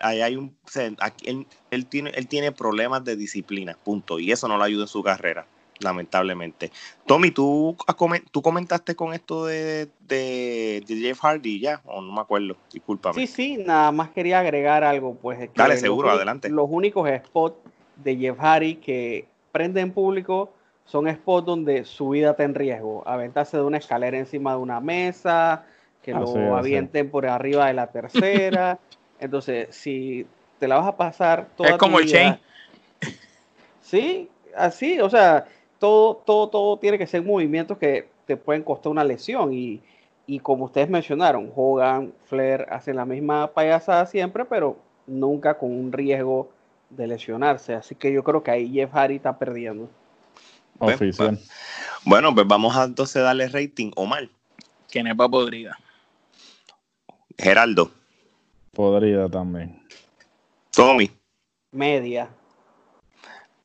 [0.00, 0.56] hay un,
[1.70, 4.18] él, tiene, él tiene problemas de disciplina, punto.
[4.18, 5.46] Y eso no lo ayuda en su carrera.
[5.80, 6.70] lamentablemente.
[7.06, 7.76] Tommy, ¿tú,
[8.30, 13.14] tú comentaste con esto de, de, Jeff Hardy ya, o no me acuerdo, discúlpame.
[13.14, 15.50] Sí, sí, nada más quería agregar algo, pues.
[15.54, 16.48] Dale, seguro, adelante.
[16.48, 17.56] Los únicos spots
[17.96, 20.52] de Jeff Hardy que prende en público
[20.84, 23.02] son spots donde su vida está en riesgo.
[23.06, 25.64] Aventarse de una escalera encima de una mesa,
[26.02, 28.78] que lo avienten por arriba de la tercera.
[29.22, 30.26] Entonces, si
[30.58, 32.38] te la vas a pasar toda Es como el chain.
[33.80, 35.44] Sí, así, o sea,
[35.78, 39.52] todo, todo, todo tiene que ser movimientos que te pueden costar una lesión.
[39.52, 39.80] Y,
[40.26, 45.92] y como ustedes mencionaron, Hogan, Flair hacen la misma payasada siempre, pero nunca con un
[45.92, 46.50] riesgo
[46.90, 47.74] de lesionarse.
[47.74, 49.90] Así que yo creo que ahí Jeff Hardy está perdiendo.
[50.78, 51.38] Oficial.
[52.04, 54.30] Bueno, pues vamos a entonces darle rating o mal.
[54.90, 55.76] Kenepa podrida.
[57.36, 57.90] Geraldo.
[58.72, 59.86] Podrida también.
[60.70, 61.10] Tommy.
[61.72, 62.30] Media.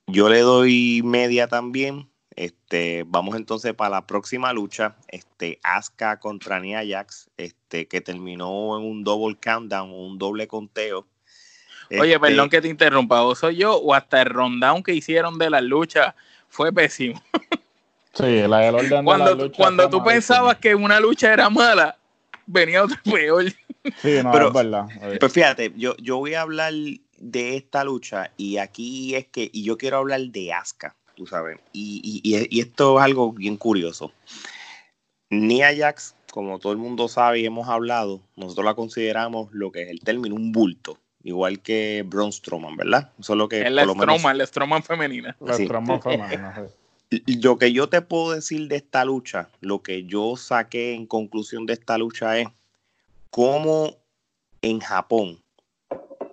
[0.06, 2.10] Yo le doy media también.
[2.36, 8.78] Este, vamos entonces para la próxima lucha, este, Asuka contra Nia Jax, este, que terminó
[8.78, 11.08] en un double countdown, un doble conteo.
[11.90, 15.40] Oye, este, perdón que te interrumpa, ¿o soy yo o hasta el rundown que hicieron
[15.40, 16.16] de la lucha
[16.50, 17.22] fue pésimo?
[18.14, 21.52] Sí, la del orden cuando, de la lucha Cuando tú pensabas que una lucha era
[21.52, 22.00] mala,
[22.48, 23.46] venía otro peor.
[24.02, 24.86] Sí, no, Pero, es verdad.
[25.20, 26.74] Pues fíjate, yo, yo voy a hablar
[27.18, 31.60] de esta lucha y aquí es que, y yo quiero hablar de Asuka, tú sabes,
[31.74, 34.12] y, y, esto es algo bien curioso.
[35.30, 39.84] Nia Jax, como todo el mundo sabe y hemos hablado, nosotros la consideramos lo que
[39.84, 43.12] es el término un bulto, igual que Braun Strowman, ¿verdad?
[43.20, 43.62] Eso es lo que...
[43.64, 45.36] Es la Strowman, la Strowman femenina.
[45.42, 46.68] La Strowman femenina,
[47.10, 51.66] Lo que yo te puedo decir de esta lucha, lo que yo saqué en conclusión
[51.66, 52.48] de esta lucha es
[53.30, 53.98] cómo
[54.62, 55.44] en Japón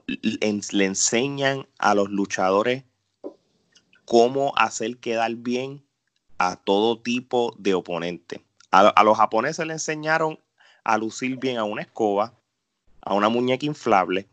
[0.07, 2.85] le enseñan a los luchadores
[4.05, 5.85] cómo hacer quedar bien
[6.39, 8.41] a todo tipo de oponente.
[8.71, 10.39] A, los japoneses le enseñaron
[10.83, 12.35] a lucir bien a una escoba,
[13.03, 14.27] a una muñeca inflable,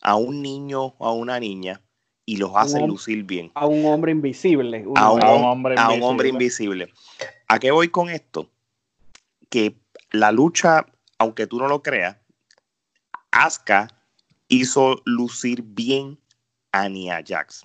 [0.00, 1.80] a un niño o a una niña
[2.24, 3.50] y los hacen lucir bien.
[3.54, 4.84] A un hombre invisible.
[4.94, 6.92] A, un, hombre a un, hombre invisible.
[7.48, 8.48] ¿A qué voy con esto?
[9.50, 9.74] Que
[10.10, 10.86] la lucha,
[11.24, 12.16] aunque tú no lo creas,
[13.30, 13.88] Asuka
[14.48, 16.18] hizo lucir bien
[16.72, 17.64] a Nia Jax.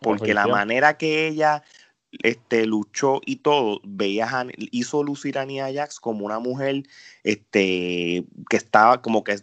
[0.00, 1.64] Porque la manera que ella
[2.22, 6.84] este, luchó y todo, veías hizo lucir a Nia Jax como una mujer
[7.24, 9.36] este, que estaba como que,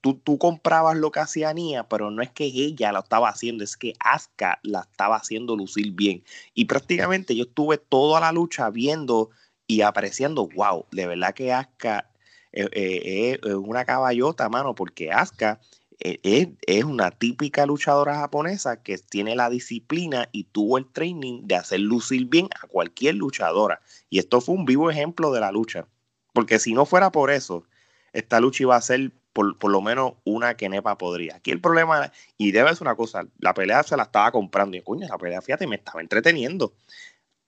[0.00, 3.64] tú, tú, comprabas lo que hacía Nia, pero no es que ella lo estaba haciendo,
[3.64, 6.24] es que Asuka la estaba haciendo lucir bien.
[6.54, 9.30] Y prácticamente yo estuve toda la lucha viendo
[9.66, 12.10] y apreciando, wow, de verdad que Asuka
[12.56, 15.60] eh, eh, es una caballota, mano, porque Asuka
[15.98, 21.56] e, es, una típica luchadora japonesa que tiene la disciplina y tuvo el training de
[21.56, 23.82] hacer lucir bien a cualquier luchadora.
[24.08, 25.86] Y esto fue un vivo ejemplo de la lucha.
[26.32, 27.64] Porque si no fuera por eso,
[28.12, 31.36] esta lucha iba a ser por, lo menos una que Nepa podría.
[31.36, 34.78] Aquí el problema, y debe ser una cosa, la pelea se la estaba comprando.
[34.78, 36.74] Y coño, la pelea, fíjate, me estaba entreteniendo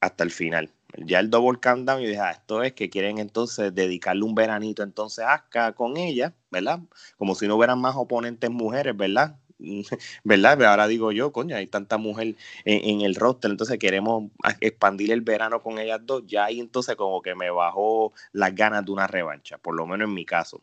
[0.01, 0.71] hasta el final.
[0.97, 4.83] Ya el double countdown y dije, ah, esto es que quieren entonces dedicarle un veranito
[4.83, 6.81] entonces a Asuka con ella, ¿verdad?
[7.19, 9.37] Como si no hubieran más oponentes mujeres, ¿verdad?
[10.25, 10.63] ¿Verdad?
[10.65, 15.63] Ahora digo yo, coño, hay tanta mujer en, el roster, entonces queremos expandir el verano
[15.63, 16.25] con ellas dos.
[16.27, 20.09] Ya ahí entonces como que me bajó las ganas de una revancha, por lo menos
[20.09, 20.63] en mi caso.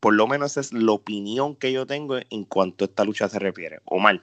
[0.00, 3.28] Por lo menos esa es la opinión que yo tengo en cuanto a esta lucha
[3.28, 3.80] se refiere.
[3.84, 4.22] O mal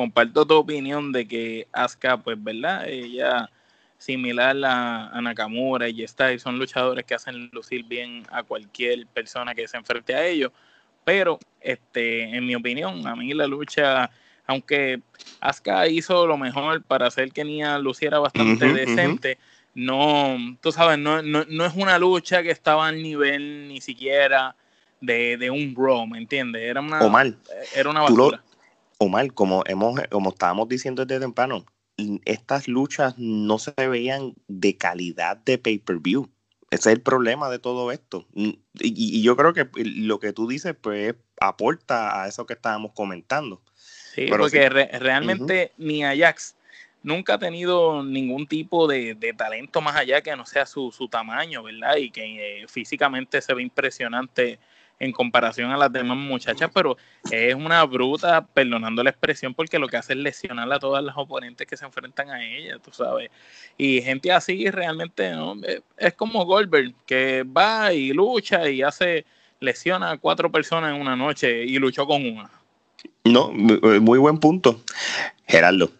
[0.00, 2.88] comparto tu opinión de que Asuka, pues, ¿verdad?
[2.88, 3.50] Ella,
[4.00, 9.68] similar a, Nakamura y y son luchadores que hacen lucir bien a cualquier persona que
[9.68, 10.50] se enfrente a ellos.
[11.04, 14.10] Pero, este, en mi opinión, a mí la lucha,
[14.46, 15.00] aunque
[15.40, 19.38] Asuka hizo lo mejor para hacer que Nia luciera bastante decente,
[19.74, 24.56] no, tú sabes, no, no, no, es una lucha que estaba al nivel ni siquiera
[25.00, 26.62] de, de un bro, ¿me entiendes?
[26.62, 27.00] Era una,
[27.74, 28.42] Era una basura.
[28.96, 31.64] Omar, como, hemos, como estábamos diciendo desde temprano,
[32.24, 36.30] estas luchas no se veían de calidad de pay-per-view.
[36.70, 38.26] Ese es el problema de todo esto.
[38.34, 43.60] Y, yo creo que lo que tú dices, pues, aporta a eso que estábamos comentando.
[43.74, 46.54] Sí, porque realmente ni Ajax
[47.02, 51.96] nunca ha tenido ningún tipo de, talento más allá que no sea su, tamaño, ¿verdad?
[51.96, 54.58] Y que eh, físicamente se ve impresionante
[55.00, 56.96] en comparación a las demás muchachas, pero
[57.30, 61.16] es una bruta, perdonando la expresión, porque lo que hace es lesionar a todas las
[61.16, 63.30] oponentes que se enfrentan a ella, tú sabes.
[63.78, 65.56] Y gente así realmente ¿no?
[65.96, 69.24] es como Goldberg, que va y lucha y hace,
[69.58, 72.50] lesiona a cuatro personas en una noche y luchó con una.
[73.24, 74.82] No, muy buen punto.
[75.46, 75.90] Gerardo.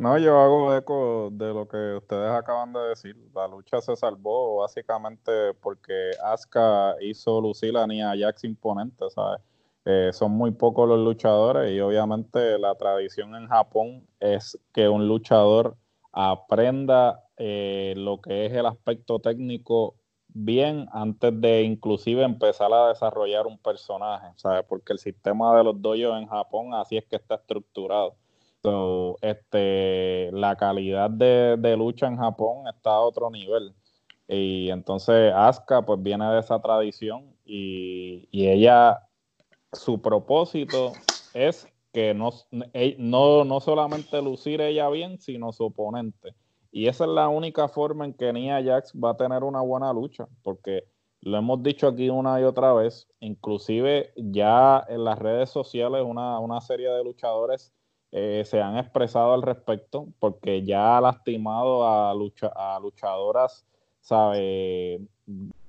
[0.00, 3.14] No, yo hago eco de lo que ustedes acaban de decir.
[3.34, 9.42] La lucha se salvó básicamente porque Asuka hizo lucir a Nia Jax imponente, ¿sabes?
[9.84, 15.06] Eh, son muy pocos los luchadores y obviamente la tradición en Japón es que un
[15.06, 15.76] luchador
[16.12, 19.96] aprenda eh, lo que es el aspecto técnico
[20.28, 24.64] bien antes de inclusive empezar a desarrollar un personaje, ¿sabes?
[24.66, 28.16] Porque el sistema de los dojos en Japón así es que está estructurado.
[28.62, 33.74] So, este, la calidad de, de, lucha en Japón está a otro nivel.
[34.28, 39.08] Y entonces Asuka pues viene de esa tradición y, y ella,
[39.72, 40.92] su propósito
[41.32, 42.30] es que no,
[42.98, 46.34] no, no solamente lucir ella bien, sino su oponente.
[46.70, 49.92] Y esa es la única forma en que Nia Jax va a tener una buena
[49.92, 50.84] lucha, porque
[51.22, 56.38] lo hemos dicho aquí una y otra vez, inclusive ya en las redes sociales una,
[56.38, 57.72] una serie de luchadores
[58.12, 63.64] eh, se han expresado al respecto, porque ya ha lastimado a, lucha, a luchadoras,
[64.00, 65.00] sabe,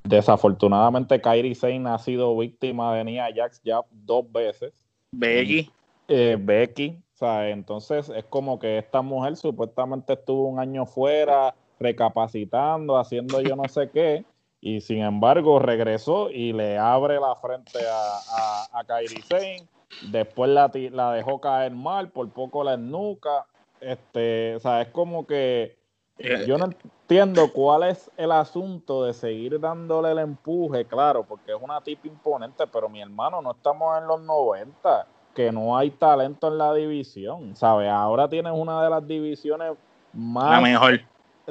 [0.04, 4.74] desafortunadamente Kairi Sane ha sido víctima de Nia Jax ya dos veces.
[5.12, 5.70] Becky.
[6.08, 13.42] Eh, Becky, entonces es como que esta mujer supuestamente estuvo un año fuera, recapacitando, haciendo
[13.42, 14.26] yo no sé qué,
[14.60, 19.68] y sin embargo regresó y le abre la frente a, a, a Kairi Sane,
[20.10, 23.46] después la, la, dejó caer mal, por poco la nuca,
[23.80, 25.78] este, o sea, es como que
[26.18, 31.52] eh, yo no entiendo cuál es el asunto de seguir dándole el empuje, claro, porque
[31.52, 35.90] es una tipa imponente, pero mi hermano, no estamos en los 90 que no hay
[35.92, 37.90] talento en la división, ¿sabes?
[37.90, 39.74] Ahora tienes una de las divisiones
[40.14, 40.52] más...
[40.52, 41.00] La mejor.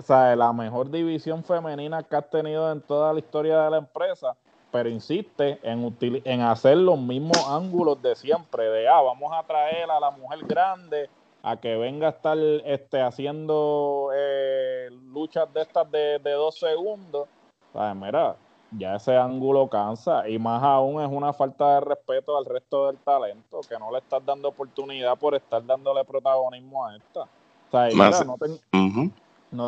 [0.03, 0.37] ¿sabes?
[0.37, 4.37] La mejor división femenina que has tenido en toda la historia de la empresa,
[4.71, 9.91] pero insiste en, en hacer los mismos ángulos de siempre, de, ah, vamos a traer
[9.91, 11.09] a la mujer grande
[11.43, 17.29] a que venga a estar este, haciendo eh, luchas de estas de, de dos segundos.
[17.73, 17.97] ¿Sabes?
[17.97, 18.37] Mira,
[18.73, 22.99] ya ese ángulo cansa y más aún es una falta de respeto al resto del
[22.99, 27.23] talento, que no le estás dando oportunidad por estar dándole protagonismo a esta.
[27.23, 28.37] O sea, no,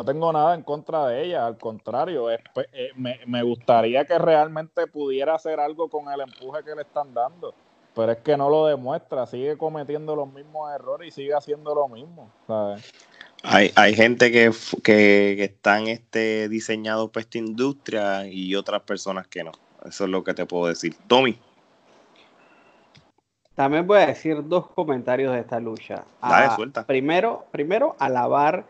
[0.05, 2.39] tengo nada en contra de ella, al contrario, eh,
[2.95, 7.53] me, me, gustaría que realmente pudiera hacer algo con el empuje que le están dando,
[7.93, 11.89] pero es que no lo demuestra, sigue cometiendo los mismos errores y sigue haciendo lo
[11.89, 12.91] mismo, ¿sabes?
[13.45, 14.51] Hay, hay gente que,
[14.83, 19.51] que, están este, diseñados para esta industria y otras personas que no.
[19.83, 20.95] Eso es lo que te puedo decir.
[21.07, 21.37] Tommy.
[23.53, 26.05] También voy a decir dos comentarios de esta lucha.
[26.21, 26.85] Dale, ah, suelta.
[26.85, 28.63] Primero, primero, alabar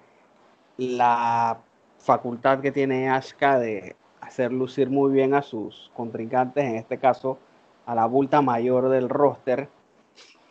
[0.77, 1.59] la
[1.97, 7.38] facultad que tiene Ashka de hacer lucir muy bien a sus contrincantes, en este caso
[7.86, 9.69] a la bulta mayor del roster.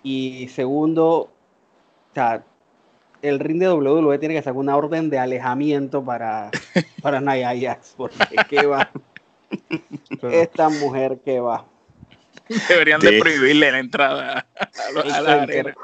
[0.03, 1.31] Y segundo, o
[2.15, 2.45] sea,
[3.23, 6.51] el ring de WWE tiene que sacar una orden de alejamiento para,
[7.03, 8.91] para Nia porque qué va.
[10.31, 11.65] Esta mujer que va.
[12.69, 15.75] Deberían de, prohibirle la entrada a, la arena.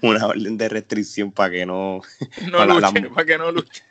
[0.00, 2.00] Una orden de restricción para que no...
[2.50, 3.82] No luche, para que no luche.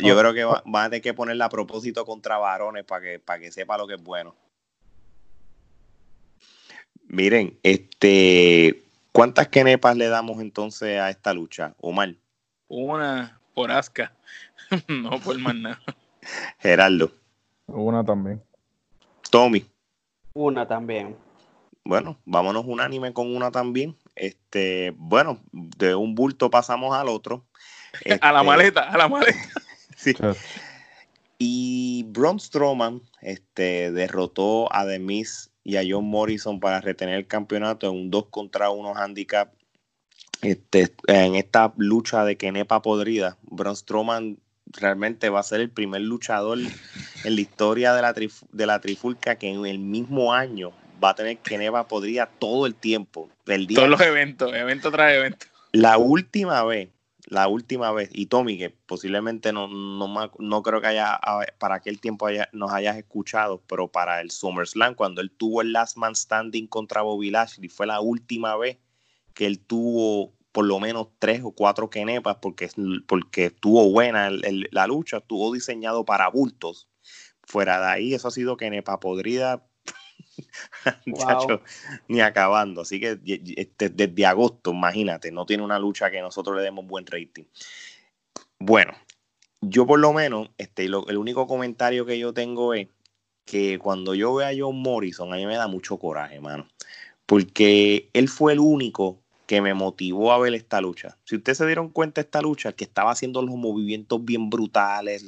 [0.00, 3.18] yo creo que van va a tener que ponerla a propósito contra varones para que,
[3.18, 4.34] para que sepa lo que es bueno.
[7.08, 12.14] Miren, este ¿Cuántas kenepas le damos entonces a esta lucha, Omar?
[12.68, 14.12] Una por Asca,
[14.88, 15.80] no por más nada.
[16.58, 17.10] Gerardo.
[17.66, 18.42] Una también.
[19.30, 19.64] Tommy.
[20.36, 21.16] Una también.
[21.82, 23.96] Bueno, vámonos unánime con una también.
[24.14, 27.46] Este, bueno, de un bulto pasamos al otro.
[28.20, 29.38] a la este, maleta, a la maleta.
[29.96, 30.14] sí.
[31.38, 37.26] Y Braun Strowman este, derrotó a The Miz y a John Morrison para retener el
[37.26, 39.54] campeonato en un 2 contra 1 handicap.
[40.42, 46.02] Este, en esta lucha de Kenepa podrida, Braun Strowman realmente va a ser el primer
[46.02, 51.10] luchador en la historia de la, de la trifulca que en el mismo año va
[51.10, 53.28] a tener Kenepa podrida todo el tiempo.
[53.44, 55.46] Del día Todos los eventos, evento tras evento.
[55.72, 56.88] La última vez
[57.26, 61.18] la última vez, y Tommy, que posiblemente no, no, no creo que haya,
[61.58, 65.96] para aquel tiempo nos hayas escuchado, pero para el SummerSlam, cuando él tuvo el Last
[65.96, 68.78] Man Standing contra Bobby Lashley, fue la última vez
[69.34, 72.70] que él tuvo por lo menos tres o cuatro kenepas, porque,
[73.06, 74.30] porque estuvo buena
[74.70, 76.88] la lucha, estuvo diseñado para bultos.
[77.42, 79.66] Fuera de ahí, eso ha sido kenepa podrida
[82.08, 82.80] ni acabando.
[82.80, 83.20] Así que
[83.58, 87.44] este, desde agosto, imagínate, no tiene una lucha que nosotros le demos buen rating.
[88.58, 88.94] Bueno,
[89.60, 92.88] yo por lo menos, este, el único comentario que yo tengo es
[93.44, 96.66] que cuando yo veo a John Morrison, a mí me da mucho coraje, mano.
[97.26, 101.16] Porque él fue el único que me motivó a ver esta lucha.
[101.24, 105.24] Si ustedes se dieron cuenta de esta lucha, que estaba haciendo los movimientos bien brutales,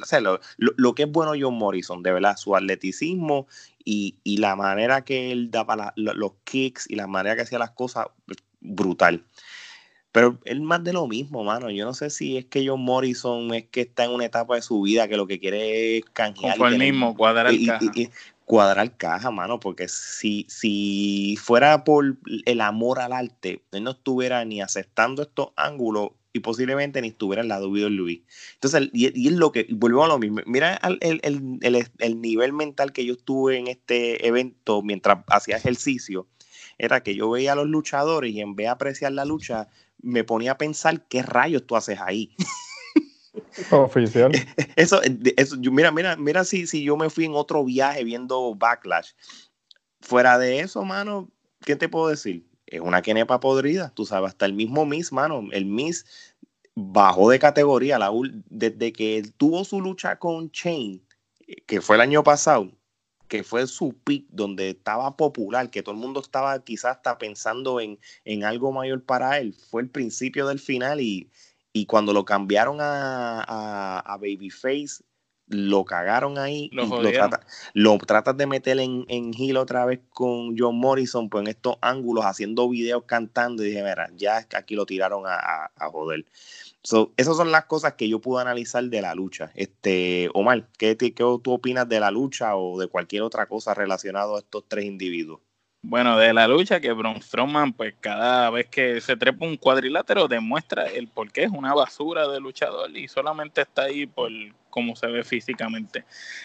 [0.59, 3.47] lo, que es bueno John Morrison, de verdad, su atleticismo
[3.85, 8.07] y, la manera que él daba los kicks y la manera que hacía las cosas,
[8.61, 9.25] brutal.
[10.11, 11.71] Pero es más de lo mismo, mano.
[11.71, 14.63] Yo no sé si es que John Morrison es que está en una etapa de
[14.63, 16.57] su vida que lo que quiere es canjear.
[16.61, 17.81] el mismo, cuadrar caja.
[18.49, 24.43] Cuadrar caja, mano, porque si, si fuera por el amor al arte, él no estuviera
[24.47, 28.23] ni aceptando estos ángulos y posiblemente ni estuviera en la de Luis.
[28.55, 33.05] Entonces, y, es lo que, volvemos a lo mismo, mira el, el, nivel mental que
[33.05, 36.27] yo estuve en este evento mientras hacía ejercicio,
[36.79, 39.69] era que yo veía a los luchadores y en vez de apreciar la lucha,
[40.01, 42.35] me ponía a pensar qué rayos tú haces ahí.
[43.71, 44.33] Oficial.
[44.77, 45.01] Eso,
[45.37, 49.13] eso mira, mira, mira si, si yo me fui en otro viaje viendo Backlash.
[50.01, 51.31] Fuera de eso, mano,
[51.65, 52.47] ¿qué te puedo decir?
[52.67, 56.05] Es una quenepa podrida, tú sabes, hasta el mismo Miss, mano, el Miss
[56.75, 58.13] bajó de categoría la,
[58.49, 61.05] desde que tuvo su lucha con Chain,
[61.67, 62.71] que fue el año pasado,
[63.27, 67.81] que fue su pick donde estaba popular, que todo el mundo estaba quizás hasta pensando
[67.81, 71.29] en, en algo mayor para él, fue el principio del final y,
[71.79, 75.05] y cuando lo cambiaron a, a, Babyface,
[75.47, 76.69] lo cagaron ahí.
[76.73, 76.87] Lo,
[77.75, 81.77] lo, tratas de meter en, en Hill otra vez con John Morrison, pues en estos
[81.81, 86.27] ángulos, haciendo videos cantando, y dije, mira, ya aquí lo tiraron a, a joder.
[86.83, 89.53] So, esas son las cosas que yo pude analizar de la lucha.
[89.55, 94.35] Este, Omar, ¿qué, ¿qué, tú opinas de la lucha o de cualquier otra cosa relacionada
[94.35, 95.41] a estos tres individuos?
[95.89, 100.29] Bueno, de la lucha que Braun Strowman, pues cada vez que se trepa un cuadrilátero
[100.29, 104.31] demuestra el por qué es una basura de luchador y solamente está ahí por
[104.69, 106.05] cómo se ve físicamente.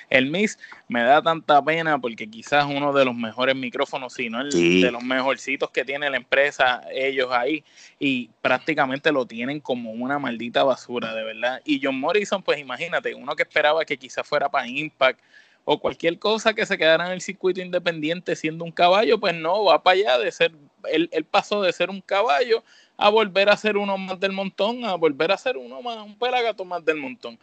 [0.09, 4.39] El Miss me da tanta pena porque quizás uno de los mejores micrófonos, si no
[4.39, 7.65] el de los mejorcitos que tiene la empresa, ellos ahí,
[7.99, 11.61] y prácticamente lo tienen como una maldita basura, de verdad.
[11.65, 15.19] Y John Morrison, pues imagínate, uno que esperaba que quizás fuera para Impact
[15.65, 19.65] o cualquier cosa que se quedara en el circuito independiente siendo un caballo, pues no,
[19.65, 20.51] va para allá de ser,
[20.89, 22.63] él, pasó de ser un caballo
[22.97, 26.17] a volver a ser uno más del montón, a volver a ser uno más, un
[26.17, 27.37] pelagato más del montón.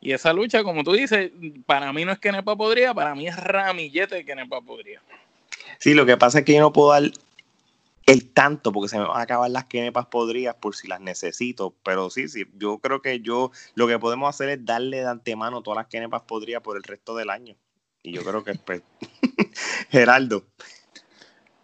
[0.00, 1.30] Y esa lucha, como tú dices,
[1.64, 5.00] para mí no es que Nepa podría, para mí es ramillete que Nepa podría.
[5.78, 7.04] Sí, lo que pasa es que yo no puedo dar
[8.06, 11.74] el tanto, porque se me van a acabar las quenepas podrías por si las necesito,
[11.82, 15.62] pero sí, sí, yo creo que yo lo que podemos hacer es darle de antemano
[15.62, 17.56] todas las quenepas podrías por el resto del año.
[18.02, 18.82] Y yo creo que pues,
[19.90, 20.44] Geraldo.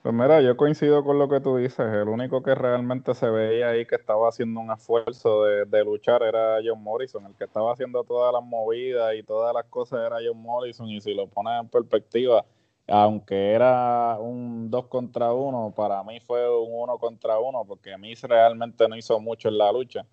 [0.03, 1.81] Pues mira, yo coincido con lo que tú dices.
[1.81, 6.23] El único que realmente se veía ahí que estaba haciendo un esfuerzo de, de luchar
[6.23, 7.27] era John Morrison.
[7.27, 10.89] El que estaba haciendo todas las movidas y todas las cosas era John Morrison.
[10.89, 12.45] Y si lo pones en perspectiva,
[12.89, 18.23] aunque era un 2 contra 1, para mí fue un 1 contra 1, porque Miss
[18.23, 20.07] realmente no hizo mucho en la lucha.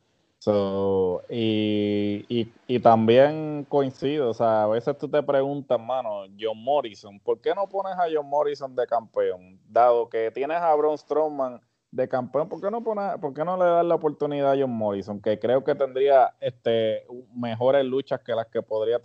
[1.30, 7.39] y, y, también coincido, o sea, a veces tú te preguntas, mano, John Morrison, ¿por
[7.39, 9.59] qué no pones a John Morrison de campeón?
[9.69, 11.61] Dado que tienes a Braun Strowman
[11.91, 14.71] de campeón, ¿por qué no, pones, por qué no le das la oportunidad a John
[14.71, 15.21] Morrison?
[15.21, 18.99] Que creo que tendría este, mejores luchas que las que podría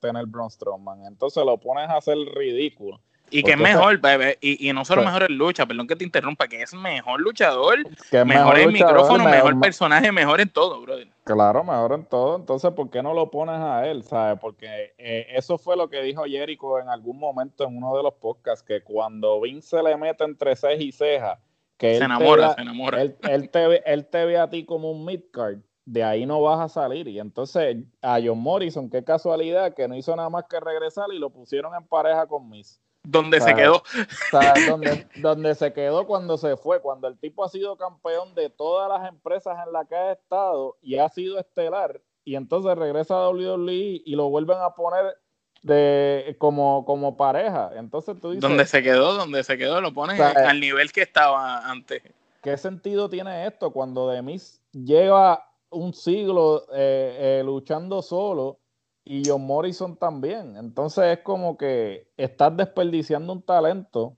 [0.00, 1.06] tener Braun Strowman.
[1.06, 3.00] Entonces lo pones a hacer ridículo
[3.32, 5.96] y que es mejor, bebé, y, y, no solo pues mejor en lucha, perdón que
[5.96, 7.78] te interrumpa, que es mejor luchador,
[8.26, 11.08] mejor, en micrófono, mejor, personaje, mejor en todo, brother.
[11.24, 12.36] Claro, mejor en todo.
[12.36, 14.02] Entonces, ¿por qué no lo pones a él?
[14.02, 14.38] ¿Sabes?
[14.38, 18.14] Porque eh, eso fue lo que dijo Jericho en algún momento en uno de los
[18.14, 21.40] podcasts, que cuando Vince le mete entre ceja y ceja,
[21.78, 23.00] que se enamora, se enamora.
[23.00, 26.42] Él, él, te ve, él te ve a ti como un midcard, de ahí no
[26.42, 27.08] vas a salir.
[27.08, 31.18] Y entonces a John Morrison, qué casualidad, que no hizo nada más que regresar y
[31.18, 33.82] lo pusieron en pareja con Miss donde se quedó.
[34.68, 38.88] donde, donde, se quedó cuando se fue, cuando el tipo ha sido campeón de todas
[38.88, 43.30] las empresas en las que ha estado y ha sido estelar, y entonces regresa a
[43.30, 45.16] WWE y lo vuelven a poner
[45.62, 47.70] de como, como pareja.
[47.74, 48.42] Entonces tú dices.
[48.42, 52.02] Donde se quedó, donde se quedó, lo ponen al nivel que estaba antes.
[52.42, 58.58] ¿Qué sentido tiene esto cuando Demis lleva un siglo eh, eh, luchando solo?
[59.04, 60.56] Y John Morrison también.
[60.56, 64.16] Entonces es como que estás desperdiciando un talento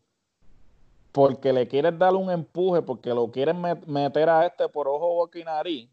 [1.12, 3.55] porque le quieres dar un empuje, porque lo quieres
[3.87, 5.89] meter a este por ojo, boca y nariz.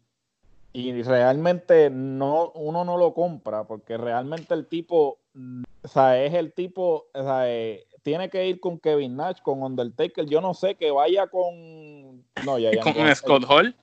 [0.72, 5.18] Y realmente no, uno no lo compra, porque realmente el tipo,
[5.82, 9.62] o sea, es el tipo, o sea, eh, tiene que ir con Kevin Nash, con
[9.62, 10.26] Undertaker.
[10.26, 12.24] Yo no sé que vaya con.
[12.44, 13.76] No, ya, ya, con Scott Hall.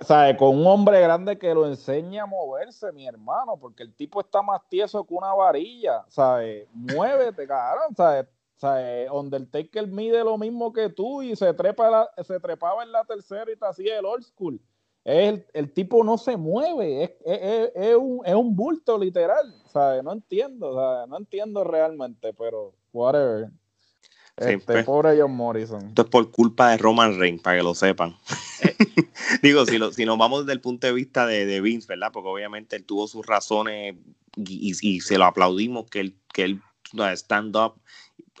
[0.00, 0.36] ¿Sabe?
[0.36, 4.42] Con un hombre grande que lo enseña a moverse, mi hermano, porque el tipo está
[4.42, 6.66] más tieso que una varilla, ¿sabes?
[6.72, 8.26] Muévete, cabrón, ¿sabes?
[8.62, 13.50] Eh, Undertaker mide lo mismo que tú y se, trepa se trepaba en la tercera
[13.52, 14.60] y te hacía el old school.
[15.04, 19.54] El, el tipo no se mueve, es, es, es, un, es un bulto literal.
[19.74, 20.04] ¿sabes?
[20.04, 23.50] No entiendo, no entiendo realmente, pero whatever.
[24.36, 25.86] Este, pues, pobre John Morrison.
[25.86, 28.16] Esto es por culpa de Roman Reigns, para que lo sepan.
[28.62, 28.76] Eh.
[29.42, 32.10] Digo, si, lo, si nos vamos desde el punto de vista de, de Vince, ¿verdad?
[32.12, 33.94] Porque obviamente él tuvo sus razones
[34.36, 36.62] y, y, se lo aplaudimos que él, que él
[37.14, 37.74] stand up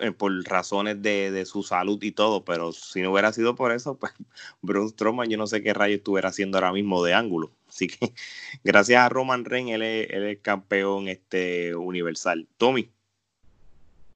[0.00, 3.70] eh, por razones de, de, su salud y todo, pero si no hubiera sido por
[3.70, 4.12] eso, pues
[4.62, 7.52] Braun Strowman yo no sé qué rayo estuviera haciendo ahora mismo de ángulo.
[7.68, 8.12] Así que
[8.64, 12.48] gracias a Roman Reigns, él es, él es campeón este, universal.
[12.56, 12.90] Tommy.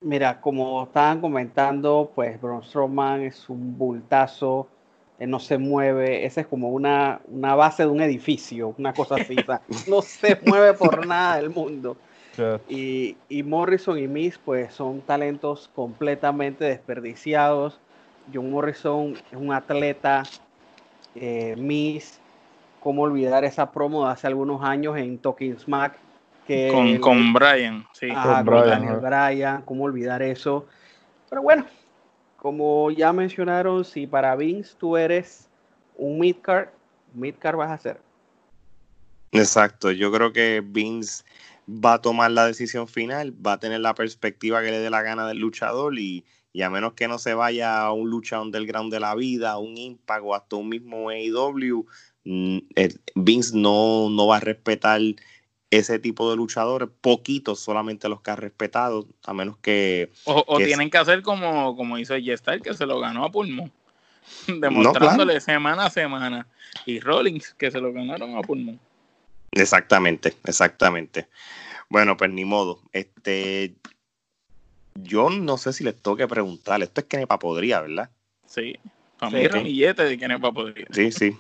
[0.01, 4.69] Mira, como estaban comentando, pues Braun Strowman es un bultazo,
[5.19, 9.35] no se mueve, esa es como una, una base de un edificio, una cosa así,
[9.89, 11.97] no se mueve por nada del mundo.
[12.69, 17.81] Y, y, Morrison y Miss, pues son talentos completamente desperdiciados.
[18.33, 20.23] John Morrison es un atleta,
[21.17, 22.21] eh, Miss,
[22.79, 25.99] cómo olvidar esa promo de hace algunos años en Talking Smack,
[26.73, 28.09] con, con Brian, sí.
[28.09, 30.67] con Brian, Brian, cómo olvidar eso.
[31.29, 31.67] Pero bueno,
[32.37, 35.49] como ya mencionaron, si para Vince tú eres
[35.97, 36.69] un midcard,
[37.15, 38.01] midcard vas a ser.
[39.33, 41.25] Exacto, yo creo que Vince
[41.69, 45.03] va a tomar la decisión final, va a tener la perspectiva que le dé la
[45.03, 48.93] gana del luchador y, y a menos que no se vaya a un lucha underground
[48.93, 51.87] de la vida, un Impact o hasta un mismo AEW,
[52.25, 52.59] mm,
[53.17, 55.01] Vince no, no va a respetar
[55.71, 60.11] ese tipo de luchadores, poquitos solamente los que ha respetado, a menos que...
[60.25, 63.71] O, tienen que hacer como, como hizo J-Style, que se lo ganó a pulmón,
[64.47, 66.47] demostrándole semana a semana,
[66.87, 68.81] y Rollins, que se lo ganaron a pulmón.
[69.53, 71.29] Exactamente, exactamente.
[71.89, 72.81] Bueno, pues ni modo.
[72.93, 73.75] Este,
[74.95, 78.11] yo no sé si les toque preguntar, esto es que Nepa podría, ¿verdad?
[78.47, 78.79] Sí,
[79.19, 80.87] para mí ramillete de Kenepa podría.
[80.91, 81.37] Sí, sí.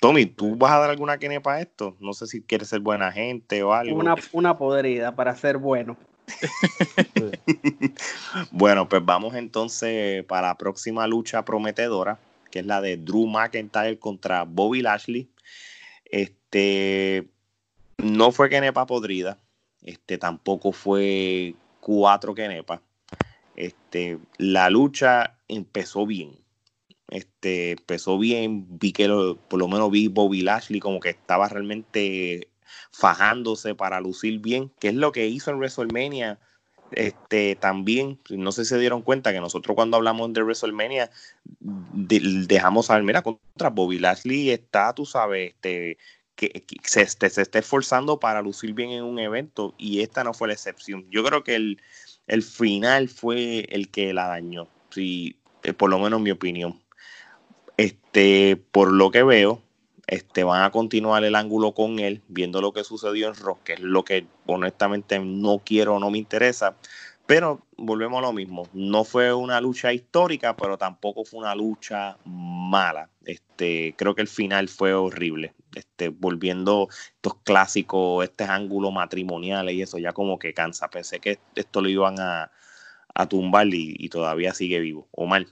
[0.00, 1.94] Tommy, ¿tú vas a dar alguna Kenepa a esto?
[2.00, 3.98] No sé si quieres ser buena gente o algo.
[3.98, 5.98] Una, una podrida para ser bueno.
[8.50, 12.18] bueno, pues vamos entonces para la próxima lucha prometedora,
[12.50, 15.28] que es la de Drew McIntyre contra Bobby Lashley.
[16.06, 17.28] Este
[17.98, 19.36] no fue Kenepa podrida,
[19.82, 22.80] este tampoco fue cuatro Kenepa.
[23.54, 26.40] Este, la lucha empezó bien
[27.10, 29.08] este, empezó bien, vi que
[29.48, 32.48] por lo menos vi Bobby Lashley como que estaba realmente
[32.92, 36.38] fajándose para lucir bien, que es lo que hizo en WrestleMania.
[36.92, 41.10] Este, también, no sé si se dieron cuenta que nosotros cuando hablamos de WrestleMania
[41.60, 45.98] dejamos saber, mira, contra Bobby Lashley está, tú sabes, este,
[46.34, 50.48] que, se, se, está esforzando para lucir bien en un evento y esta no fue
[50.48, 51.06] la excepción.
[51.10, 51.80] Yo creo que el,
[52.26, 56.80] el final fue el que la dañó, sí, eh, por lo menos en mi opinión.
[57.80, 59.62] Este, por lo que veo,
[60.06, 63.72] este, van a continuar el ángulo con él, viendo lo que sucedió en Rock, que
[63.72, 66.76] es lo que honestamente no quiero, no me interesa.
[67.24, 68.68] Pero volvemos a lo mismo.
[68.74, 73.08] No fue una lucha histórica, pero tampoco fue una lucha mala.
[73.24, 75.54] Este, creo que el final fue horrible.
[75.74, 80.90] Este, volviendo estos clásicos, este ángulo matrimonial y eso ya como que cansa.
[80.90, 82.50] Pensé que esto lo iban a,
[83.14, 85.08] a tumbar y, y, todavía sigue vivo.
[85.12, 85.50] O mal.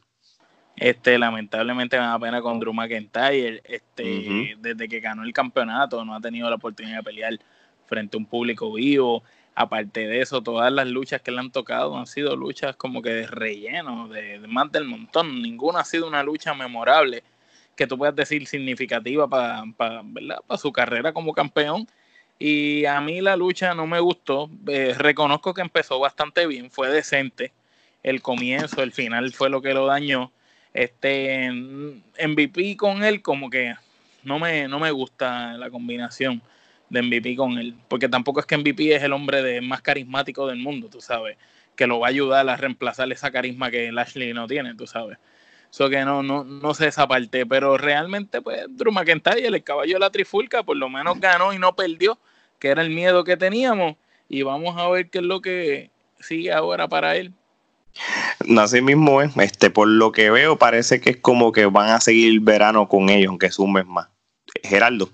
[0.81, 3.61] Este, lamentablemente me da pena con Drew McIntyre.
[3.64, 7.39] Este, desde que ganó el campeonato, no ha tenido la oportunidad de pelear
[7.87, 9.22] frente a un público vivo.
[9.55, 13.11] Aparte de eso, todas las luchas que le han tocado han sido luchas como que
[13.11, 15.43] de relleno, de, más del montón.
[15.43, 17.24] Ninguna ha sido una lucha memorable
[17.74, 19.64] que tú puedas decir significativa para
[20.59, 21.89] su carrera como campeón.
[22.39, 24.49] Y a mí la lucha no me gustó.
[24.68, 27.53] Eh, reconozco que empezó bastante bien, fue decente.
[28.05, 30.31] El comienzo, el final fue lo que lo dañó
[30.83, 33.74] este MVP con él, como que
[34.22, 36.43] no me, no me gusta la combinación
[36.89, 40.47] de MVP con él, porque tampoco es que MVP es el hombre de, más carismático
[40.47, 41.37] del mundo, tú sabes,
[41.76, 45.18] que lo va a ayudar a reemplazar esa carisma que Lashley no tiene, tú sabes.
[45.70, 49.95] Eso que no, no, no sé esa parte, pero realmente, pues, Drew McIntyre, el caballo
[49.95, 52.18] de la trifulca, por lo menos ganó y no perdió,
[52.59, 53.97] que era el miedo que teníamos,
[54.29, 57.33] y vamos a ver qué es lo que sigue ahora para él.
[58.59, 62.01] Así mismo es, este, por lo que veo, parece que es como que van a
[62.01, 64.09] seguir el verano con ellos, aunque es un mes más.
[64.62, 65.09] Geraldo.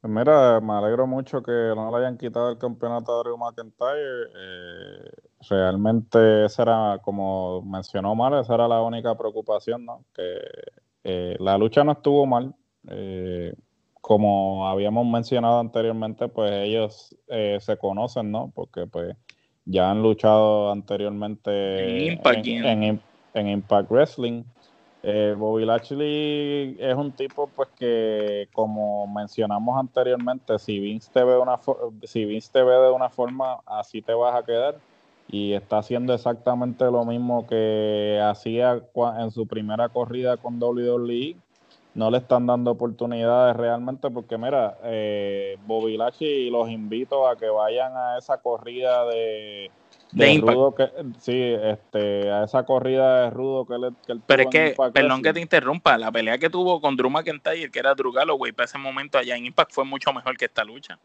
[0.00, 4.30] Pues mira, me alegro mucho que no le hayan quitado el campeonato a Drew McIntyre.
[4.36, 5.10] Eh,
[5.48, 10.04] realmente esa era, como mencionó Mar, esa era la única preocupación, ¿no?
[10.14, 10.38] Que
[11.02, 12.54] eh, la lucha no estuvo mal.
[12.88, 13.52] Eh,
[14.00, 18.52] como habíamos mencionado anteriormente, pues ellos se conocen, ¿no?
[18.54, 19.16] Porque pues
[19.66, 24.44] ya han luchado anteriormente en Impact, Wrestling.
[25.02, 31.38] Eh, Bobby Lashley es un tipo pues que como mencionamos anteriormente, si Vince te ve
[31.38, 31.60] una
[32.04, 34.76] si Vince te ve de una forma, así te vas a quedar.
[35.28, 38.80] Y está haciendo exactamente lo mismo que hacía
[39.18, 41.36] en su primera corrida con WWE
[41.96, 47.96] no le están dando oportunidades realmente porque mira, eh, Bobby los invito a que vayan
[47.96, 49.70] a esa corrida de,
[50.12, 54.48] de, rudo que sí, este, a esa corrida de rudo que, le, que Pero es
[54.48, 58.12] que, perdón que te interrumpa, la pelea que tuvo con Drew McIntyre, que era Drew
[58.12, 60.98] Galloway, para ese momento allá en Impact fue mucho mejor que esta lucha.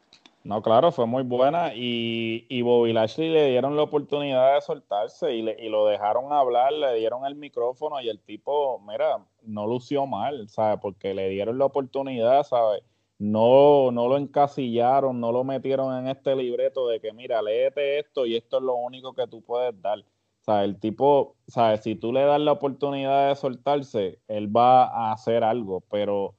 [0.44, 5.36] No, claro, fue muy buena y, y Bobby Lashley le dieron la oportunidad de soltarse
[5.36, 9.68] y, le, y lo dejaron hablar, le dieron el micrófono y el tipo, mira, no
[9.68, 10.80] lució mal, ¿sabes?
[10.82, 12.82] Porque le dieron la oportunidad, ¿sabes?
[13.22, 18.26] No, no lo encasillaron, no lo metieron en este libreto de que, mira, léete esto
[18.26, 20.00] y esto es lo único que tú puedes dar.
[20.00, 21.82] O sea, el tipo, ¿sabes?
[21.84, 26.34] Si tú le das la oportunidad de soltarse, él va a hacer algo, pero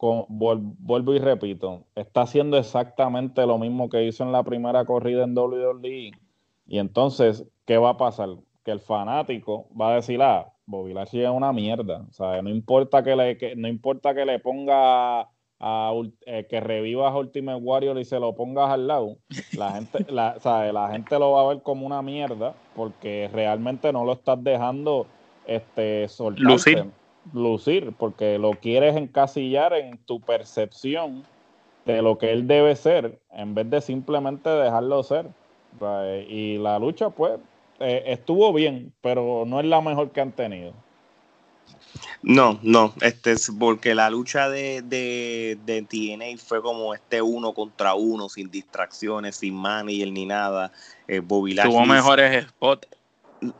[0.00, 5.38] vuelvo y repito, está haciendo exactamente lo mismo que hizo en la primera corrida en
[5.38, 6.10] WWE.
[6.66, 8.30] Y entonces, ¿qué va a pasar?
[8.64, 12.04] Que el fanático va a decir, ah, Bobby Lashley es una mierda.
[12.10, 15.28] O sea, no importa que le, no importa que le ponga
[15.60, 15.92] a,
[16.26, 19.16] eh, que revivas Ultimate Warrior y se lo pongas al lado,
[19.56, 20.36] la gente, la,
[20.72, 25.06] la gente lo va a ver como una mierda porque realmente no lo estás dejando
[25.46, 26.86] este, soltarse
[27.32, 31.24] lucir, porque lo quieres encasillar en tu percepción
[31.84, 35.26] de lo que él debe ser, en vez de simplemente dejarlo ser.
[36.28, 37.38] Y la lucha, pues,
[37.80, 40.72] eh, estuvo bien, pero no es la mejor que han tenido.
[42.22, 47.54] No, no, este es porque la lucha de, de, de TNA fue como este uno
[47.54, 50.72] contra uno, sin distracciones, sin manager ni nada.
[51.06, 52.88] Eh, tuvo mejores spots.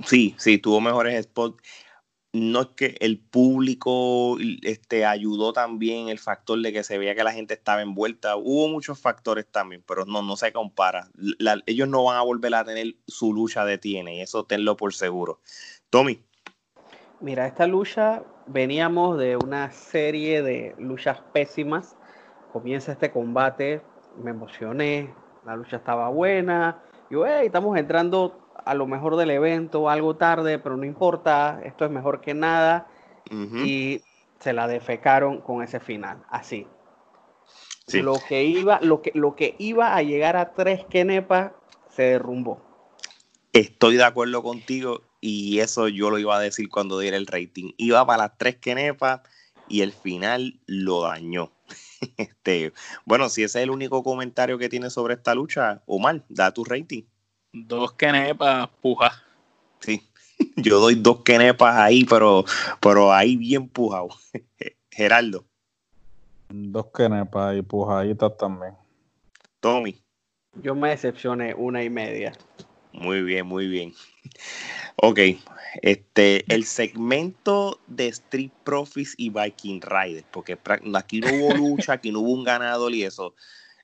[0.06, 1.62] Sí, sí, tuvo mejores spots
[2.32, 7.24] no es que el público este, ayudó también el factor de que se veía que
[7.24, 8.36] la gente estaba envuelta.
[8.36, 11.08] Hubo muchos factores también, pero no, no se compara.
[11.66, 15.40] ellos no van a volver a tener su lucha de tiene, eso tenlo por seguro.
[15.90, 16.20] Tommy.
[17.20, 21.96] Mira, esta lucha veníamos de una serie de luchas pésimas.
[22.52, 23.82] Comienza este combate,
[24.22, 25.12] me emocioné,
[25.44, 26.80] la lucha estaba buena.
[27.10, 31.84] Yo, hey, estamos entrando a lo mejor del evento, algo tarde, pero no importa, esto
[31.84, 32.86] es mejor que nada.
[33.30, 34.00] Y
[34.38, 36.66] se la defecaron con ese final, así.
[37.92, 41.54] Lo, que iba, lo, que, lo que iba a llegar a tres Kenepa
[41.88, 42.60] se derrumbó.
[43.52, 47.72] Estoy de acuerdo contigo y eso yo lo iba a decir cuando diera el rating.
[47.76, 49.22] Iba para las tres Kenepa
[49.68, 51.52] y el final lo dañó.
[52.16, 52.72] Este,
[53.04, 56.64] bueno, si ese es el único comentario que tiene sobre esta lucha, Omar, da tu
[56.64, 57.02] rating.
[57.52, 59.12] Dos quenepas, puja.
[59.80, 60.08] Sí,
[60.56, 62.44] yo doy dos quenepas ahí, pero,
[62.80, 64.08] pero ahí bien pujado.
[64.90, 65.44] Geraldo.
[66.48, 68.74] Dos quenepas y pujaditas también.
[69.60, 70.00] Tommy.
[70.62, 72.32] Yo me decepcioné una y media.
[72.92, 73.92] Muy bien, muy bien.
[74.96, 75.20] Ok,
[75.82, 80.58] este, el segmento de Street Profits y Viking Riders, porque
[80.94, 83.34] aquí no hubo lucha, aquí no hubo un ganador y eso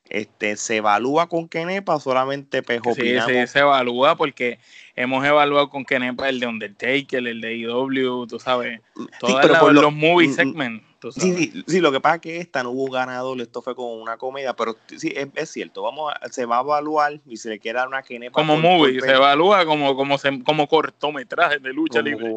[0.09, 4.59] este, ¿se evalúa con Kenepa o solamente Pejo sí, sí, se evalúa porque
[4.97, 8.81] hemos evaluado con Kenepa el de Undertaker, el de IW, tú sabes,
[9.19, 10.85] todos los, movie mm, mm, segments.
[11.13, 14.17] Sí, sí, lo que pasa es que esta no hubo ganador, esto fue como una
[14.17, 17.89] comedia, pero sí, es, cierto, vamos se va a evaluar y se le quiere dar
[17.89, 18.35] una Kenepa.
[18.35, 22.33] Como movie, se evalúa como, como, como cortometraje de lucha libre.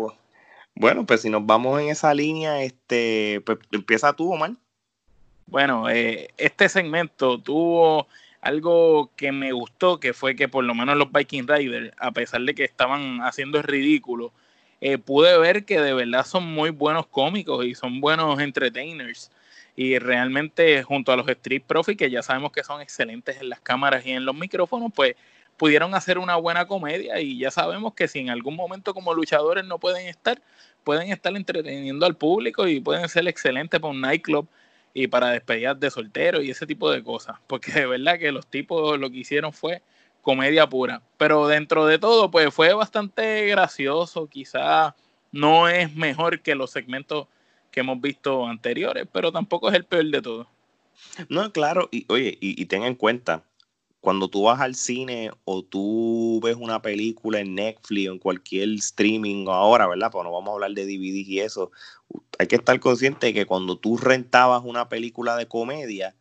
[0.76, 4.52] Bueno, pues si nos vamos en esa línea, este, pues empieza tú, Omar.
[5.48, 8.08] Bueno, eh, este segmento tuvo
[8.42, 12.42] algo que me gustó, que fue que por lo menos los Viking Riders, a pesar
[12.42, 14.32] de que estaban haciendo el ridículo,
[14.82, 19.32] eh, pude ver que de verdad son muy buenos cómicos y son buenos entertainers.
[19.76, 23.62] Y realmente junto a los Street Profits, que ya sabemos que son excelentes en las
[23.62, 25.16] cámaras y en los micrófonos, pues
[25.58, 29.66] pudieron hacer una buena comedia y ya sabemos que si en algún momento como luchadores
[29.66, 30.42] no pueden estar,
[30.84, 34.48] pueden estar entreteniendo al público y pueden ser excelentes para un nightclub
[34.94, 37.38] y para despedidas de solteros y ese tipo de cosas.
[37.48, 39.82] Porque de verdad que los tipos lo que hicieron fue
[40.28, 41.02] comedia pura.
[41.16, 44.28] Pero dentro de todo, pues fue bastante gracioso.
[44.28, 44.94] Quizá
[45.32, 47.28] no es mejor que los segmentos
[47.72, 50.48] que hemos visto anteriores, pero tampoco es el peor de todo.
[51.30, 53.46] No, claro, y oye, y, ten en cuenta,
[54.02, 58.68] cuando tú vas al cine o tú ves una película en Netflix o en cualquier
[58.74, 60.12] streaming ahora, ¿verdad?
[60.12, 61.72] Pues no vamos a hablar de DVD y eso.
[62.38, 66.16] Hay que estar consciente de que cuando tú rentabas una película de comedia,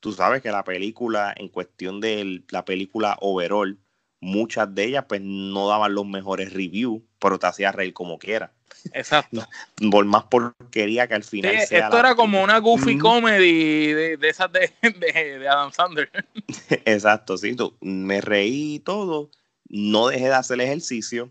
[0.00, 3.78] tú sabes que la película, en cuestión de la película overall,
[4.20, 8.52] muchas de ellas pues no daban los mejores reviews, pero te hacía reír como quiera.
[8.92, 9.46] Exacto.
[9.90, 14.16] Por más porquería que al final Sí, sea esto era como una goofy comedy de,
[14.16, 16.10] de esas de, de, de Adam Sandler.
[16.84, 19.30] Exacto, sí, tú- me reí todo,
[19.68, 21.30] no dejé de hacer ejercicio.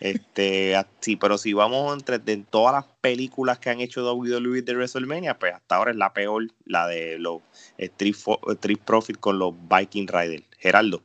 [0.00, 4.74] Este, sí, pero si vamos entre de todas las películas que han hecho WWE de
[4.74, 7.40] WrestleMania, pues hasta ahora es la peor, la de los
[7.78, 10.44] Street, Fo- Street Profit con los Viking Riders.
[10.58, 11.02] Geraldo.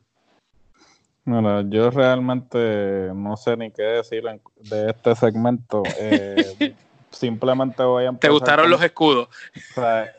[1.24, 4.24] Mira, yo realmente no sé ni qué decir
[4.56, 5.82] de este segmento.
[5.98, 6.74] Eh,
[7.10, 8.20] simplemente voy a empezar.
[8.20, 9.28] ¿Te gustaron con- los escudos?
[9.54, 10.14] o sea,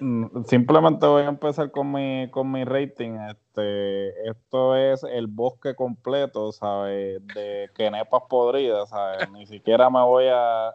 [0.48, 3.18] simplemente voy a empezar con mi, con mi rating.
[3.54, 7.22] Este, esto es el bosque completo, ¿sabes?
[7.34, 9.30] De quenepas podridas, ¿sabes?
[9.32, 10.70] Ni siquiera me voy a,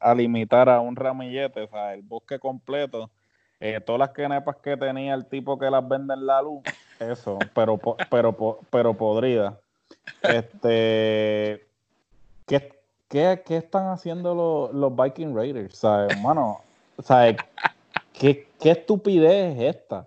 [0.00, 1.98] a- limitar a un ramillete, ¿sabes?
[1.98, 3.10] El bosque completo.
[3.60, 6.62] Eh, todas las quenepas que tenía el tipo que las vende en la luz,
[7.00, 7.78] eso, pero,
[8.10, 9.54] pero, pero podridas.
[10.22, 11.66] Este,
[12.46, 12.72] ¿qué,
[13.08, 15.76] qué, qué están haciendo los, los Viking Raiders?
[15.76, 16.60] ¿Sabes, hermano?
[17.02, 17.36] ¿Sabes?
[18.14, 20.06] ¿Qué, qué estupidez es esta?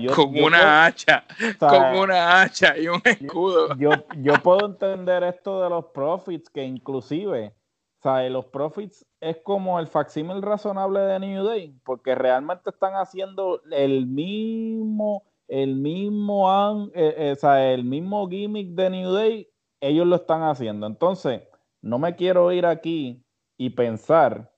[0.00, 1.92] Yo, con yo una hacha, puedo- ¿sabes?
[1.92, 3.76] con una hacha y un escudo.
[3.76, 3.90] yo,
[4.22, 7.54] yo puedo entender esto de los profits, que inclusive,
[8.02, 8.30] ¿sabes?
[8.30, 14.06] Los profits es como el facsímil razonable de New Day, porque realmente están haciendo el
[14.06, 19.48] mismo, el mismo, an- eh, eh, o sea, el mismo gimmick de New Day,
[19.80, 20.86] ellos lo están haciendo.
[20.86, 21.42] Entonces,
[21.82, 23.22] no me quiero ir aquí
[23.58, 24.50] y pensar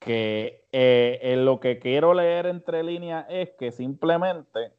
[0.00, 4.72] que eh, lo que quiero leer entre líneas es que simplemente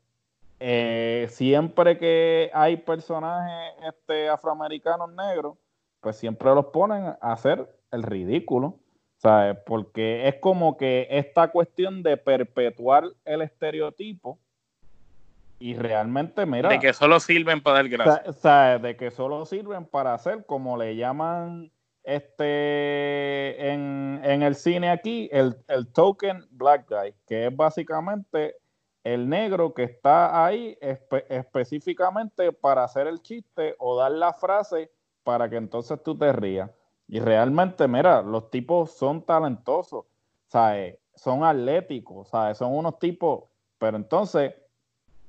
[0.59, 5.57] eh, siempre que hay personajes este, afroamericanos negros,
[6.01, 8.80] pues siempre los ponen a hacer el ridículo,
[9.18, 9.57] ¿sabes?
[9.65, 14.39] Porque es como que esta cuestión de perpetuar el estereotipo
[15.59, 18.26] y realmente, mira, De que solo sirven para dar gracias.
[18.26, 18.82] sa- ¿sabes?
[18.84, 21.72] de que solo sirven para hacer, como le llaman
[22.07, 28.55] este en, en el cine aquí, el, el token black guy, que es básicamente
[29.03, 34.89] el negro que está ahí espe- específicamente para hacer el chiste o dar la frase
[35.23, 36.71] para que entonces tú te rías.
[37.09, 40.05] Y realmente, mira, los tipos son talentosos,
[40.47, 40.97] ¿sabes?
[41.13, 42.57] Son atléticos, ¿sabes?
[42.57, 43.43] Son unos tipos,
[43.77, 44.53] pero entonces,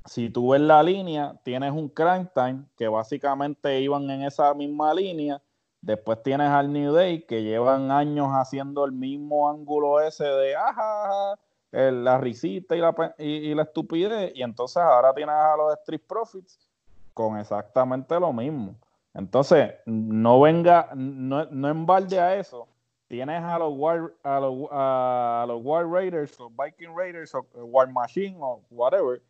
[0.04, 4.94] si tú ves la línea, tienes un Crime Time que básicamente iban en esa misma
[4.94, 5.42] línea.
[5.80, 11.38] Después tienes al New Day que llevan años haciendo el mismo ángulo ese de ajá,
[11.70, 14.32] la risita y la, y, y la estupidez.
[14.34, 16.68] Y entonces ahora tienes a los Street Profits
[17.14, 18.76] con exactamente lo mismo.
[19.14, 22.68] Entonces, no venga, no, no embalde a eso.
[23.08, 27.90] Tienes a los War, a los, a los War Raiders, o Viking Raiders, o War
[27.90, 29.22] Machine, o whatever,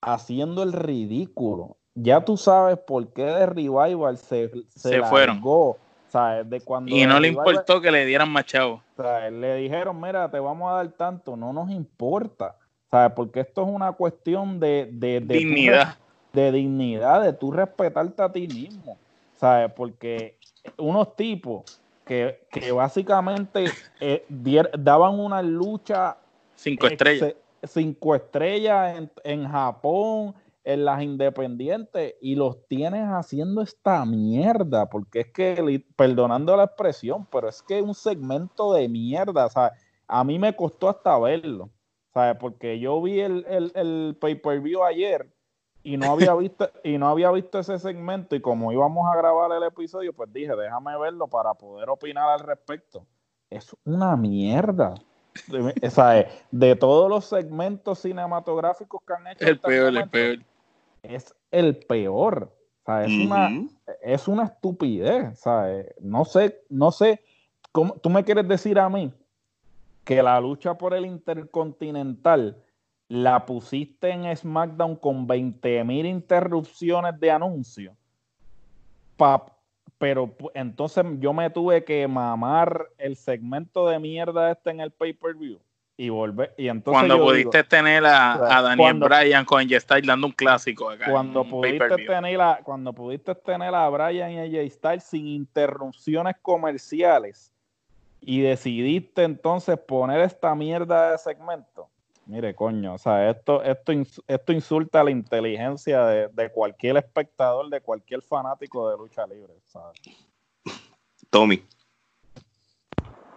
[0.00, 1.76] haciendo el ridículo.
[1.94, 5.36] Ya tú sabes por qué de Revival se, se, Se fueron.
[5.36, 5.78] largó,
[6.08, 6.48] ¿sabes?
[6.50, 8.80] De cuando Y no le Revival- importó que le dieran más chavos.
[8.96, 12.56] o sea, le dijeron, mira, te vamos a dar tanto, no nos importa,
[12.90, 13.12] ¿sabes?
[13.14, 15.96] Porque esto es una cuestión de, de, de tu Dignidad.
[16.32, 18.98] de dignidad, de tú respetarte a ti mismo,
[19.36, 19.70] ¿sabes?
[19.72, 20.36] Porque
[20.78, 23.70] unos tipos que, que básicamente
[24.00, 26.16] eh, dier- daban una lucha
[26.56, 27.34] Cinco estrellas.
[27.62, 30.34] cinco estrellas en, en Japón,
[30.64, 37.26] en las independientes, y los tienes haciendo esta mierda, porque es que, perdonando la expresión,
[37.30, 39.72] pero es que un segmento de mierda, ¿sabes?
[40.08, 41.70] A mí me costó hasta verlo,
[42.12, 42.36] ¿sabes?
[42.38, 45.34] Porque yo vi el, el, el pay-per-view ayer
[45.84, 49.52] y no había visto y no había visto ese segmento y como íbamos a grabar
[49.52, 53.06] el episodio, pues dije, déjame verlo para poder opinar al respecto.
[53.50, 54.94] Es una mierda.
[55.48, 56.26] De, ¿sabes?
[56.52, 60.38] de todos los segmentos cinematográficos que han hecho El hasta peor, el momento, peor.
[61.04, 62.52] Es el peor.
[63.06, 63.50] Es una
[64.02, 65.94] es una estupidez, ¿sabes?
[66.00, 67.22] No sé, no sé,
[67.72, 69.12] ¿cómo, tú me quieres decir a mí
[70.04, 72.62] que la lucha por el Intercontinental
[73.08, 77.94] la pusiste en SmackDown con 20.000 interrupciones de anuncios,
[79.16, 79.46] Pa-
[79.98, 85.58] pero entonces yo me tuve que mamar el segmento de mierda este en el pay-per-view
[85.96, 89.60] y volver, y entonces Cuando yo pudiste digo, tener a, a Daniel cuando- Bryan con
[89.60, 91.10] AJ Styles dando un clásico acá.
[91.10, 95.28] cuando un pudiste tener a, cuando pudiste tener a Brian y a Jay Styles sin
[95.28, 97.52] interrupciones comerciales
[98.20, 101.88] y decidiste entonces poner esta mierda de segmento.
[102.26, 103.92] Mire, coño, o sea, esto, esto,
[104.26, 110.00] esto insulta la inteligencia de, de cualquier espectador, de cualquier fanático de lucha libre, ¿sabes?
[111.30, 111.62] Tommy.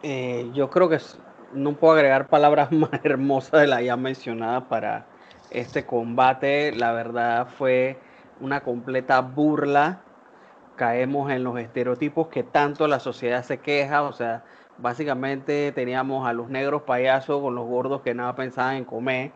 [0.04, 1.00] Eh, yo creo que
[1.54, 5.08] no puedo agregar palabras más hermosas de la ya mencionada para
[5.50, 6.72] este combate.
[6.74, 8.00] La verdad fue
[8.40, 10.02] una completa burla
[10.78, 14.46] caemos en los estereotipos que tanto la sociedad se queja, o sea,
[14.78, 19.34] básicamente teníamos a los negros payasos con los gordos que nada pensaban en comer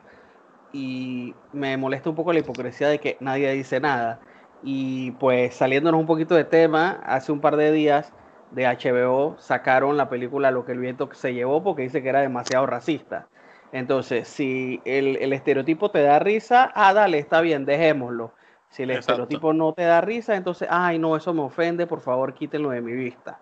[0.72, 4.22] y me molesta un poco la hipocresía de que nadie dice nada.
[4.64, 8.14] Y pues saliéndonos un poquito de tema, hace un par de días
[8.52, 12.22] de HBO sacaron la película Lo que el viento se llevó porque dice que era
[12.22, 13.28] demasiado racista.
[13.72, 18.34] Entonces, si el, estereotipo te da risa, ah, dale, está bien, dejémoslo.
[18.70, 22.34] Si el estereotipo no te da risa, entonces, ay, no, eso me ofende, por favor,
[22.34, 23.40] quítenlo de mi vista.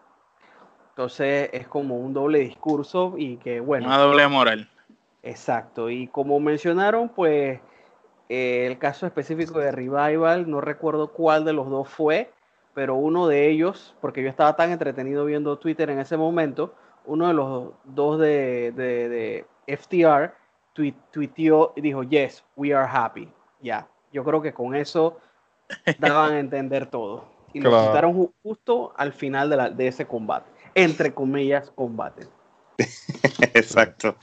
[0.89, 3.87] Entonces, es como un doble discurso y que, bueno.
[3.87, 4.69] Una doble moral.
[5.23, 5.89] Exacto.
[5.89, 7.59] Y como mencionaron, pues,
[8.29, 12.31] eh, el caso específico de Revival, no recuerdo cuál de los dos fue,
[12.79, 16.73] pero uno de ellos, porque yo estaba tan entretenido viendo Twitter en ese momento,
[17.03, 20.31] uno de los dos de, de, FTR
[21.11, 23.27] tuiteó y dijo, yes, we are happy.
[23.59, 25.19] Ya, yo creo que con eso
[25.99, 27.25] daban a entender todo.
[27.51, 32.27] Y lo citaron justo al final de, la, de ese combate, entre comillas, combate.
[33.55, 34.15] Exacto.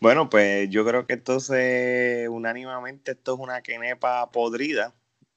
[0.00, 4.92] Bueno, pues yo creo que entonces, unánimamente, esto es una quenepa podrida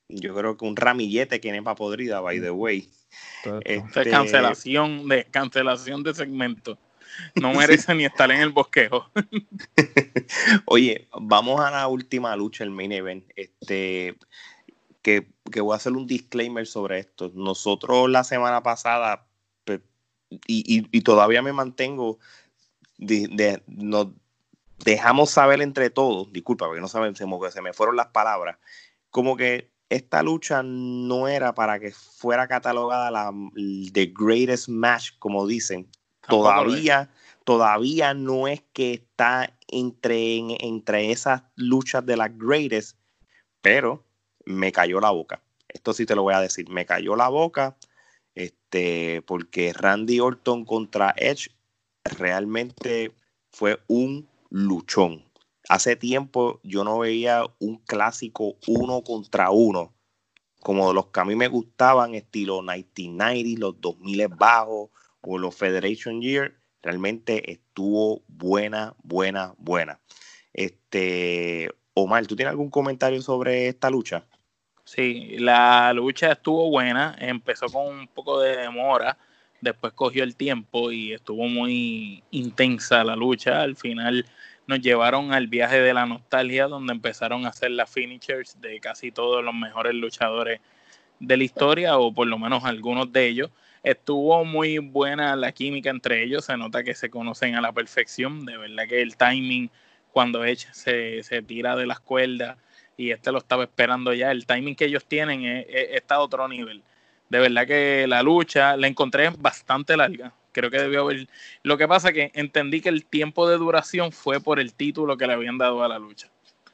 [0.10, 2.90] yo creo que un ramillete que nepa podrida, by the way.
[3.64, 4.10] Este...
[4.10, 6.78] Cancelación de cancelación de segmento.
[7.36, 9.10] No merece ni estar en el bosquejo.
[10.66, 13.26] Oye, vamos a la última lucha, el main event.
[13.36, 14.18] Este,
[15.02, 15.28] que,
[15.62, 17.32] voy a hacer un disclaimer sobre esto.
[17.34, 19.28] Nosotros la semana pasada,
[20.48, 22.20] y, todavía me mantengo,
[22.98, 24.08] de, nos
[24.84, 27.26] dejamos saber entre todos, disculpa, porque no saben, se
[27.62, 28.58] me fueron las palabras,
[29.10, 33.32] como que esta lucha no era para que fuera catalogada la
[33.94, 35.88] the greatest match, como dicen.
[36.28, 37.12] Todavía,
[37.44, 42.98] todavía no es que está entre, entre esas luchas de las greatest,
[43.62, 44.04] pero
[44.46, 45.44] me cayó la boca.
[45.68, 47.78] Esto sí te lo voy a decir, me cayó la boca,
[48.34, 51.52] este, porque Randy Orton contra Edge
[52.04, 53.14] realmente
[53.52, 55.25] fue un luchón.
[55.70, 59.94] Hace tiempo yo no veía un clásico uno contra uno,
[60.62, 64.90] como los que a mí me gustaban, estilo 1990, los 2000 bajos
[65.22, 66.56] o los Federation Year.
[66.82, 70.00] Realmente estuvo buena, buena, buena.
[70.54, 74.26] Este, Omar, ¿tú tienes algún comentario sobre esta lucha?
[74.84, 79.18] Sí, la lucha estuvo buena, empezó con un poco de demora,
[79.62, 83.62] después cogió el tiempo y estuvo muy intensa la lucha.
[83.62, 84.26] Al final
[84.68, 89.12] nos llevaron al viaje de la nostalgia, donde empezaron a hacer las finishers de casi
[89.12, 90.60] todos los mejores luchadores
[91.20, 93.52] de la historia, o por lo menos algunos de ellos.
[93.84, 98.46] Estuvo muy buena la química entre ellos, se nota que se conocen a la perfección,
[98.46, 99.70] de verdad que el timing
[100.12, 102.58] cuando Edge se, se tira de las cuerdas
[102.98, 106.82] y este lo estaba esperando ya, el timing que ellos tienen está a otro nivel.
[107.30, 111.28] De verdad que la lucha la encontré bastante larga, creo que debió haber.
[111.64, 115.18] Lo que pasa es que entendí que el tiempo de duración fue por el título
[115.18, 116.30] que le habían dado a la lucha.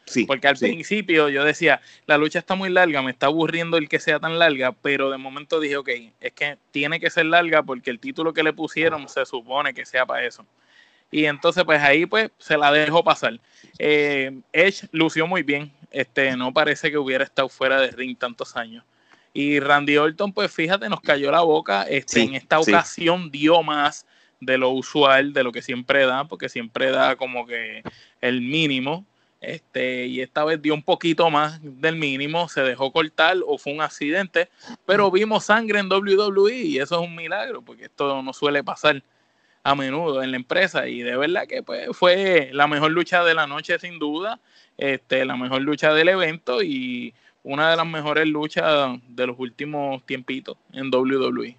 [0.06, 3.88] Sí, Porque al principio yo decía, la lucha está muy larga, me está aburriendo el
[3.88, 7.64] que sea tan larga, pero de momento dije, ok, es que tiene que ser larga
[7.64, 10.46] porque el título que le pusieron se supone que sea para eso.
[11.12, 13.40] Y entonces, pues ahí pues se la dejo pasar.
[13.80, 18.56] Eh, Edge lució muy bien, este, no parece que hubiera estado fuera de ring tantos
[18.56, 18.84] años.
[19.34, 21.84] Y Randy Orton, pues fíjate, nos cayó la boca.
[21.84, 24.06] Este, en esta ocasión dio más
[24.40, 27.84] de lo usual, de lo que siempre da, porque siempre da como que
[28.20, 29.06] el mínimo.
[29.40, 33.74] Este, y esta vez dio un poquito más del mínimo, se dejó cortar o fue
[33.74, 34.50] un accidente,
[34.86, 39.02] pero vimos sangre en WWE y eso es un milagro, porque esto no suele pasar
[39.64, 43.34] a menudo en la empresa y de verdad que pues, fue la mejor lucha de
[43.34, 44.40] la noche sin duda,
[44.78, 50.06] este, la mejor lucha del evento y una de las mejores luchas de los últimos
[50.06, 51.58] tiempitos en WWE.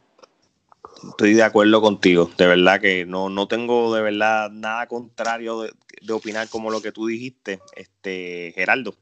[1.09, 5.73] Estoy de acuerdo contigo, de verdad que no, no tengo de verdad nada contrario de,
[6.13, 8.95] opinar como lo que tú dijiste, este Geraldo.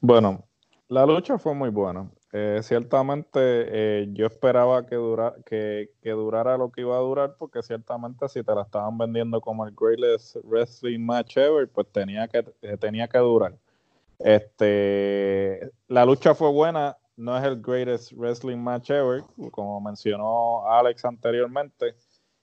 [0.00, 0.44] Bueno,
[0.88, 2.10] la lucha fue muy buena.
[2.32, 7.36] Eh, ciertamente eh, yo esperaba que, dura, que, que, durara lo que iba a durar,
[7.38, 12.28] porque ciertamente si te la estaban vendiendo como el greatest wrestling match ever, pues tenía
[12.28, 13.56] que, eh, tenía que durar.
[14.18, 21.04] Este, la lucha fue buena, no es el greatest wrestling match ever, como mencionó Alex
[21.04, 21.94] anteriormente.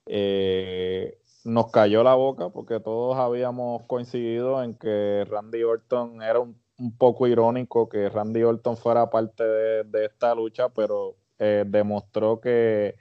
[0.05, 6.61] Eh, nos cayó la boca porque todos habíamos coincidido en que Randy Orton era un,
[6.97, 12.95] poco irónico que Randy Orton fuera parte de, esta lucha, pero eh, demostró que,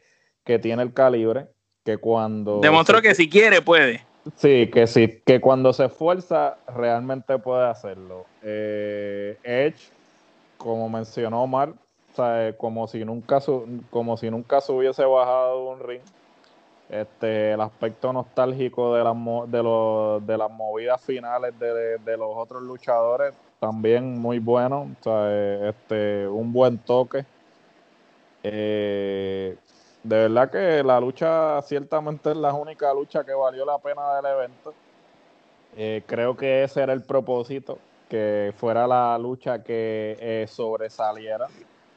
[0.45, 1.49] que, tiene el calibre,
[1.85, 2.61] que cuando...
[2.61, 4.07] Demostró que si quiere puede.
[4.37, 8.27] Sí, que sí, que cuando se esfuerza realmente puede hacerlo.
[8.43, 9.91] Eh, Edge,
[10.57, 13.41] como mencionó Omar, o sea, como si nunca
[13.91, 16.03] como si nunca se hubiese bajado un ring.
[16.89, 19.17] Este, el aspecto nostálgico de las
[19.51, 25.03] de, los, de las movidas finales de, de, los otros luchadores también muy bueno, o
[25.03, 27.25] sea, este, un buen toque.
[28.43, 29.57] Eh,
[30.03, 34.27] de verdad que la lucha ciertamente es la única lucha que valió la pena del
[34.27, 34.75] evento.
[35.77, 37.79] Eh, creo que ese era el propósito,
[38.09, 41.47] que fuera la lucha que eh, sobresaliera.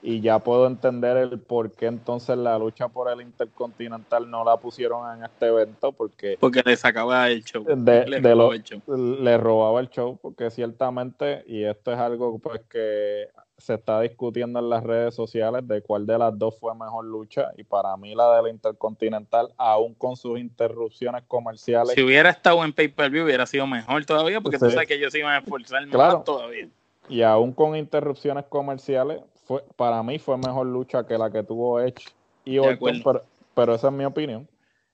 [0.02, 4.56] Y ya puedo entender el por qué entonces la lucha por el Intercontinental no la
[4.58, 6.38] pusieron en este evento, porque...
[6.40, 7.66] Porque le sacaba el show.
[7.66, 8.82] le, robaba el show.
[8.86, 14.60] le robaba el show, porque ciertamente, y esto es algo pues que se está discutiendo
[14.60, 18.14] en las redes sociales de cuál de las dos fue mejor lucha y para mí
[18.14, 21.94] la de la Intercontinental, aún con sus interrupciones comerciales.
[21.94, 25.34] Si hubiera estado en pay-per-view hubiera sido mejor todavía porque tú sabes que ellos iban
[25.34, 26.68] a esforzar más todavía.
[27.08, 31.80] Y aún con interrupciones comerciales, fue, para mí fue mejor lucha que la que tuvo
[31.80, 32.08] Edge
[32.44, 33.22] y Orton, pero,
[33.54, 34.48] pero, esa es mi opinión.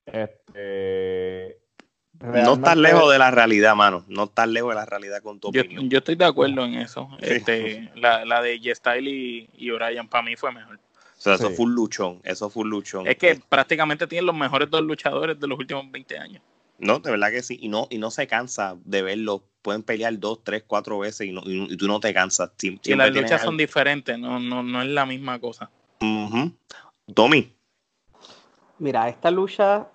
[0.06, 1.61] Este,
[2.24, 4.04] no estás lejos de la realidad, mano.
[4.08, 5.90] No estás lejos de la realidad con tu yo, opinión.
[5.90, 7.10] Yo estoy de acuerdo en eso.
[7.20, 10.76] Este, la, la de G-Style y, y Orion para mí fue mejor.
[10.76, 12.20] O sea, eso fue un luchón.
[12.24, 13.08] Eso fue un luchón.
[13.08, 16.42] Es que prácticamente tienen los mejores dos luchadores de los últimos 20 años.
[16.80, 17.60] No, de verdad que sí.
[17.62, 19.44] Y no, y no se cansa de verlo.
[19.62, 22.52] Pueden pelear dos, tres, cuatro veces y, no, y, tú no te cansas.
[22.60, 24.18] y las luchas son diferentes.
[24.18, 25.70] No, no, no es la misma cosa.
[27.14, 27.54] Tommy.
[28.80, 29.88] Mira, esta lucha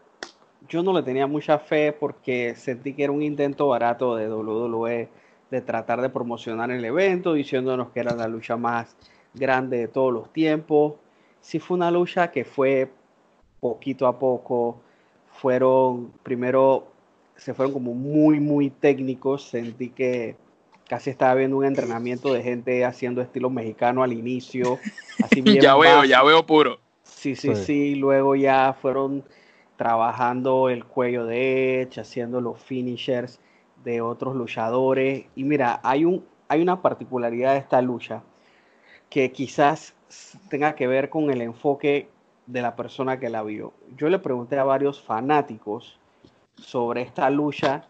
[0.68, 5.08] yo no le tenía mucha fe porque sentí que era un intento barato de WWE
[5.50, 8.96] de tratar de promocionar el evento, diciéndonos que era la lucha más
[9.34, 10.94] grande de todos los tiempos.
[11.40, 12.90] Sí fue una lucha que fue
[13.60, 14.80] poquito a poco,
[15.40, 16.88] fueron, primero
[17.36, 20.36] se fueron como muy, muy técnicos, sentí que
[20.88, 24.78] casi estaba viendo un entrenamiento de gente haciendo estilo mexicano al inicio.
[25.22, 26.78] Así ya veo, ya veo puro.
[27.02, 29.24] Sí, sí, sí, sí, luego ya fueron
[29.76, 33.40] trabajando el cuello de Edge, haciendo los finishers
[33.84, 35.26] de otros luchadores.
[35.34, 38.22] Y mira, hay, un, hay una particularidad de esta lucha
[39.10, 39.94] que quizás
[40.50, 42.08] tenga que ver con el enfoque
[42.46, 43.72] de la persona que la vio.
[43.96, 45.98] Yo le pregunté a varios fanáticos
[46.56, 47.86] sobre esta lucha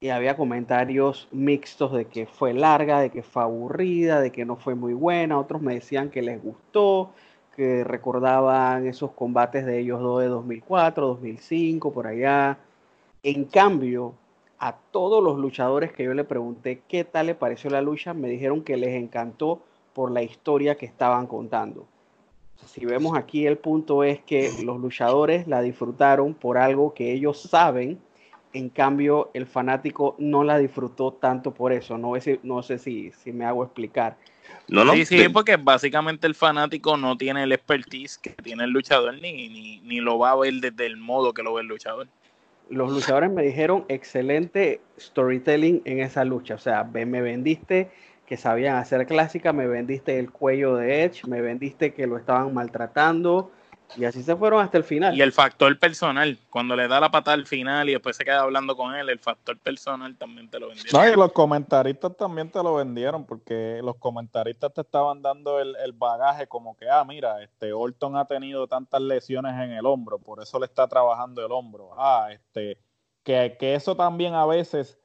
[0.00, 4.56] y había comentarios mixtos de que fue larga, de que fue aburrida, de que no
[4.56, 5.38] fue muy buena.
[5.38, 7.12] Otros me decían que les gustó,
[7.58, 12.56] que recordaban esos combates de ellos dos de 2004, 2005, por allá.
[13.24, 14.14] En cambio,
[14.60, 18.28] a todos los luchadores que yo le pregunté qué tal le pareció la lucha, me
[18.28, 19.60] dijeron que les encantó
[19.92, 21.84] por la historia que estaban contando.
[22.64, 27.42] Si vemos aquí el punto es que los luchadores la disfrutaron por algo que ellos
[27.42, 27.98] saben,
[28.52, 31.98] en cambio el fanático no la disfrutó tanto por eso.
[31.98, 34.16] No, no sé si, si me hago explicar.
[34.68, 38.70] No, no, sí, sí, porque básicamente el fanático no tiene el expertise que tiene el
[38.70, 41.68] luchador ni, ni, ni lo va a ver desde el modo que lo ve el
[41.68, 42.08] luchador.
[42.70, 46.54] Los luchadores me dijeron excelente storytelling en esa lucha.
[46.54, 47.90] O sea, me vendiste
[48.28, 52.52] que sabían hacer clásica, me vendiste el cuello de Edge, me vendiste que lo estaban
[52.52, 53.50] maltratando,
[53.96, 55.16] y así se fueron hasta el final.
[55.16, 58.40] Y el factor personal, cuando le da la patada al final y después se queda
[58.40, 61.00] hablando con él, el factor personal también te lo vendieron.
[61.00, 65.92] No, y los comentaristas también te lo vendieron, porque los comentaristas te estaban dando el,
[65.94, 70.40] bagaje como que, ah, mira, este Orton ha tenido tantas lesiones en el hombro, por
[70.42, 71.90] eso le está trabajando el hombro.
[71.96, 72.78] Ah, este,
[73.24, 74.98] que, que eso también a veces,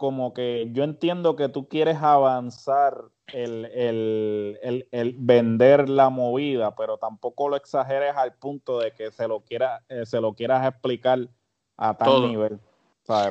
[0.00, 7.50] como que yo entiendo que tú quieres avanzar el, el, vender la movida, pero tampoco
[7.50, 11.28] lo exageres al punto de que se lo, quiera, eh, se lo quieras explicar
[11.76, 12.58] a tal nivel.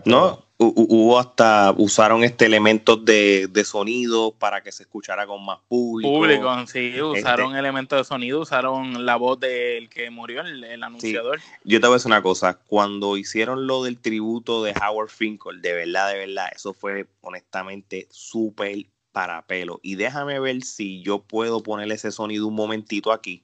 [0.06, 6.12] No, hubo hasta, usaron este elemento de, sonido para que se escuchara con más público.
[6.12, 11.40] Público, sí, usaron este elementos de sonido, usaron la voz del que murió, el, anunciador.
[11.64, 15.62] Yo te voy a decir una cosa, cuando hicieron lo del tributo de Howard Finkel,
[15.62, 19.80] de verdad, de verdad, eso fue honestamente súper para pelo.
[19.82, 23.44] Y déjame ver si yo puedo ponerle ese sonido un momentito aquí,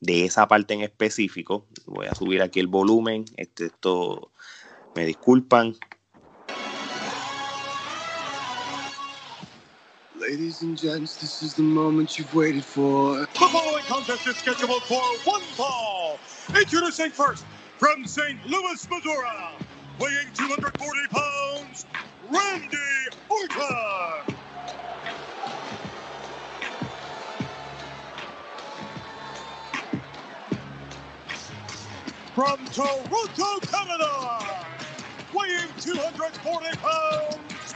[0.00, 1.66] de esa parte en específico.
[1.86, 3.24] Voy a subir aquí el volumen.
[3.36, 4.32] Este, esto,
[4.96, 5.76] me disculpan.
[10.16, 13.20] Ladies and gents, this is the moment you've waited for.
[13.20, 16.18] The following contest is scheduled for one fall.
[16.56, 17.44] Introducing first,
[17.78, 18.38] from St.
[18.46, 19.28] Louis, Missouri,
[19.98, 21.86] weighing 240 pounds,
[22.30, 22.78] Randy
[23.28, 24.36] Orton.
[32.34, 34.63] from Toronto, Canada,
[35.34, 37.74] weighing 240 pounds,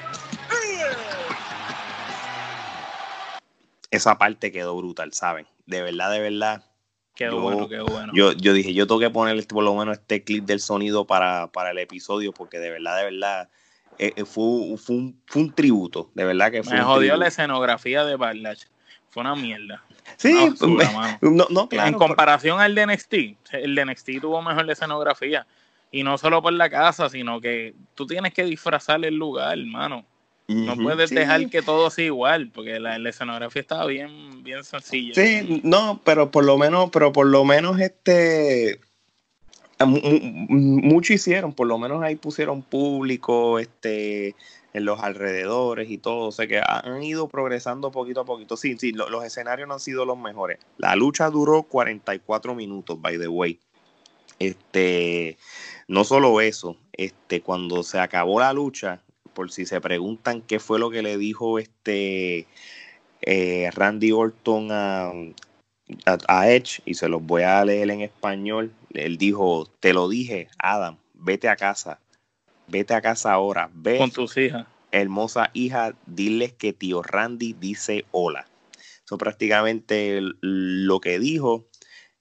[3.91, 5.47] Esa parte quedó brutal, ¿saben?
[5.67, 6.63] de verdad, de verdad.
[7.17, 8.13] Yo- bueno, qué bueno.
[8.15, 11.07] Yo, yo dije, yo tengo que poner este- por lo menos este clip del sonido
[11.07, 13.49] para, para el episodio, porque de verdad, de verdad,
[13.99, 17.01] eh, eh, fue, fue, un, fue un tributo, de verdad que fue Me un jodió
[17.01, 17.21] tributo.
[17.21, 18.63] la escenografía de Backlash.
[19.11, 19.83] Fue una mierda.
[20.17, 21.89] Sí, no, no, claro.
[21.89, 23.15] en comparación al de NXT,
[23.53, 25.47] el de NXT tuvo mejor la escenografía.
[25.91, 30.05] Y no solo por la casa, sino que tú tienes que disfrazar el lugar, hermano.
[30.47, 31.15] No puedes sí.
[31.15, 35.15] dejar que todo sea igual, porque la, la escenografía estaba bien, bien sencilla.
[35.15, 38.81] Sí, no, pero por lo menos, pero por lo menos este
[39.87, 44.35] mu- mu- mucho hicieron, por lo menos ahí pusieron público, este,
[44.73, 48.57] en los alrededores y todo, o sea que ha- han ido progresando poquito a poquito.
[48.57, 50.59] Sí, sí, lo- los escenarios no han sido los mejores.
[50.79, 53.61] La lucha duró 44 minutos, by the way.
[54.39, 55.37] Este,
[55.89, 59.01] no solo eso, este, cuando se acabó la lucha,
[59.35, 62.47] por si se preguntan qué fue lo que le dijo este
[63.23, 65.09] eh, Randy Orton a,
[66.07, 68.73] a, a Edge, y se los voy a leer en español.
[68.95, 72.01] Él dijo: Te lo dije, Adam, vete a casa,
[72.67, 74.67] vete a casa ahora, ve, Con tus hijas.
[74.93, 78.47] hermosa hija, diles que tío Randy dice hola.
[79.05, 81.65] Eso prácticamente lo que dijo.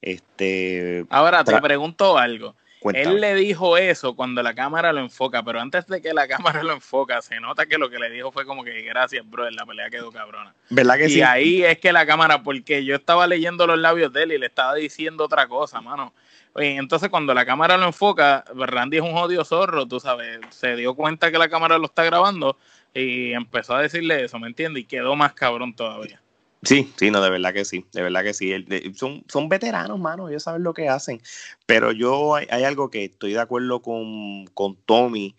[0.01, 2.55] Este, Ahora te pregunto algo.
[2.95, 6.63] Él le dijo eso cuando la cámara lo enfoca, pero antes de que la cámara
[6.63, 9.65] lo enfoca, se nota que lo que le dijo fue como que gracias, bro, la
[9.65, 10.53] pelea quedó cabrona.
[10.69, 11.21] ¿Verdad que Y sí?
[11.21, 14.45] ahí es que la cámara, porque yo estaba leyendo los labios de él y le
[14.45, 16.13] estaba diciendo otra cosa, mano.
[16.53, 20.75] Oye, entonces cuando la cámara lo enfoca, Randy es un jodido zorro, tú sabes, se
[20.75, 22.57] dio cuenta que la cámara lo está grabando
[22.93, 24.83] y empezó a decirle eso, ¿me entiendes?
[24.83, 26.19] Y quedó más cabrón todavía.
[26.64, 28.51] Sí, sí, no, de verdad que sí, de verdad que sí.
[28.95, 31.22] Son, son veteranos, mano, ellos saben lo que hacen.
[31.66, 35.36] Pero yo hay, hay algo que estoy de acuerdo con, con Tommy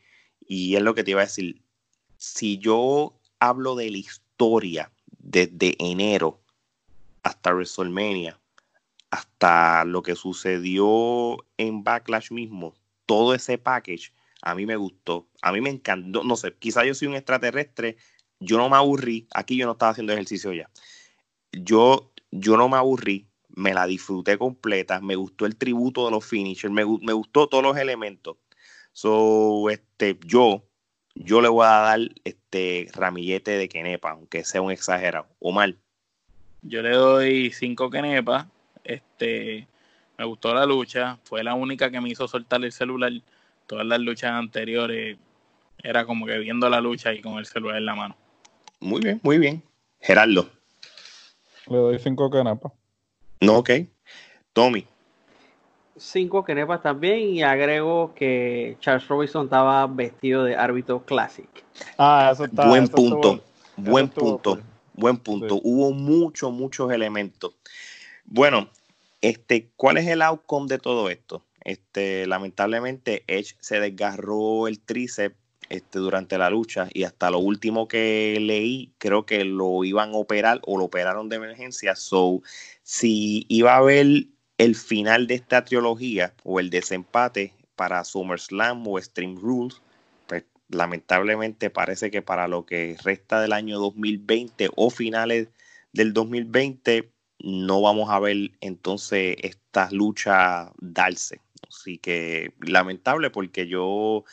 [0.46, 1.60] y es lo que te iba a decir.
[2.16, 6.40] Si yo hablo de la historia desde enero
[7.22, 8.38] hasta WrestleMania,
[9.10, 12.74] hasta lo que sucedió en Backlash mismo,
[13.06, 14.12] todo ese package,
[14.42, 17.96] a mí me gustó, a mí me encantó, no sé, quizá yo soy un extraterrestre,
[18.38, 20.70] yo no me aburrí, aquí yo no estaba haciendo ejercicio ya
[21.52, 26.24] yo, yo no me aburrí, me la disfruté completa, me gustó el tributo de los
[26.24, 28.36] finishers, me, me gustó todos los elementos.
[28.92, 30.64] So, este, yo,
[31.14, 35.26] yo le voy a dar este ramillete de Kenepa, aunque sea un exagerado.
[35.38, 35.74] Omar,
[36.62, 38.46] Yo le doy cinco kenepas.
[38.84, 39.68] Este,
[40.16, 41.18] me gustó la lucha.
[41.24, 43.12] Fue la única que me hizo soltar el celular.
[43.66, 45.16] Todas las luchas anteriores
[45.82, 48.16] era como que viendo la lucha y con el celular en la mano.
[48.80, 49.62] muy bien, muy bien.
[50.00, 50.48] Gerardo,
[51.68, 52.72] Le doy cinco canepas.
[53.40, 53.70] no, ok.
[54.52, 54.86] Tommy,
[55.96, 61.48] Cinco kenepas también y agrego que Charles Robinson estaba vestido de árbitro classic.
[61.96, 62.68] Ah, eso está.
[62.68, 64.60] buen eso punto, estuvo- buen eso punto,
[64.94, 65.56] buen punto.
[65.56, 65.60] Sí.
[65.64, 67.54] Hubo muchos, muchos elementos.
[68.24, 68.68] Bueno,
[69.20, 71.42] este, ¿cuál es el outcome de todo esto?
[71.64, 75.36] Este, lamentablemente, Edge se desgarró el tríceps
[75.68, 80.18] este, durante la lucha y hasta lo último que leí, creo que lo iban a
[80.18, 81.94] operar o lo operaron de emergencia.
[81.96, 82.42] So,
[82.82, 84.26] si iba a haber
[84.58, 89.80] el final de esta trilogía o el desempate para SummerSlam o Extreme Rules,
[90.26, 95.48] pues lamentablemente parece que para lo que resta del año 2020 o finales
[95.92, 97.10] del 2020
[97.40, 101.40] no vamos a ver entonces esta lucha darse.
[101.68, 104.24] Así que lamentable porque yo,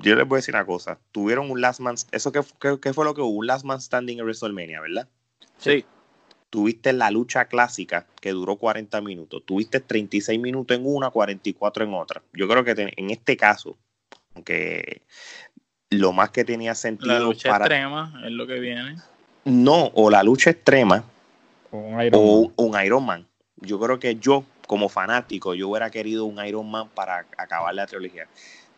[0.00, 2.92] yo les voy a decir una cosa, tuvieron un last man, eso que, que- que
[2.92, 5.08] fue lo que hubo, un last man standing en WrestleMania, ¿verdad?
[5.58, 5.84] Sí,
[6.50, 11.92] Tuviste la lucha clásica que duró 40 minutos, tuviste 36 minutos en una, 44 en
[11.92, 12.22] otra.
[12.32, 13.76] Yo creo que en este caso,
[14.34, 15.02] aunque
[15.90, 18.96] lo más que tenía sentido la lucha para extrema es lo que viene.
[19.44, 21.04] no o la lucha extrema
[21.70, 22.52] Un Iron o Man.
[22.56, 23.26] un Iron Man.
[23.56, 27.86] Yo creo que yo, como fanático, yo hubiera querido un Iron Man para acabar la
[27.86, 28.26] trilogía.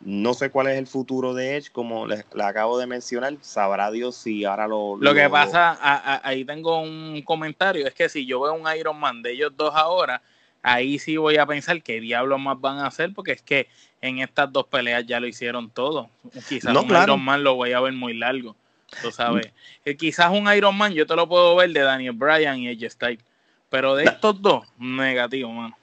[0.02, 3.36] No sé cuál es el futuro de Edge, como les, les acabo de mencionar.
[3.42, 4.96] Sabrá Dios si ahora lo.
[4.96, 8.64] Lo que pasa, a- a- ahí tengo un comentario, es que si yo veo un
[8.76, 10.22] Iron Man de ellos dos ahora,
[10.62, 13.68] ahí sí voy a pensar qué diablos más van a hacer, porque es que
[14.00, 16.08] en estas dos peleas ya lo hicieron todo.
[16.48, 17.12] Quizás No, un claro.
[17.14, 18.56] Iron Man lo voy a ver muy largo,
[19.02, 19.52] tú sabes.
[19.84, 22.90] Eh, Quizás un Iron Man yo te lo puedo ver de Daniel Bryan y AJ
[22.90, 23.24] Styles,
[23.68, 25.76] pero de estos dos, negativo, mano.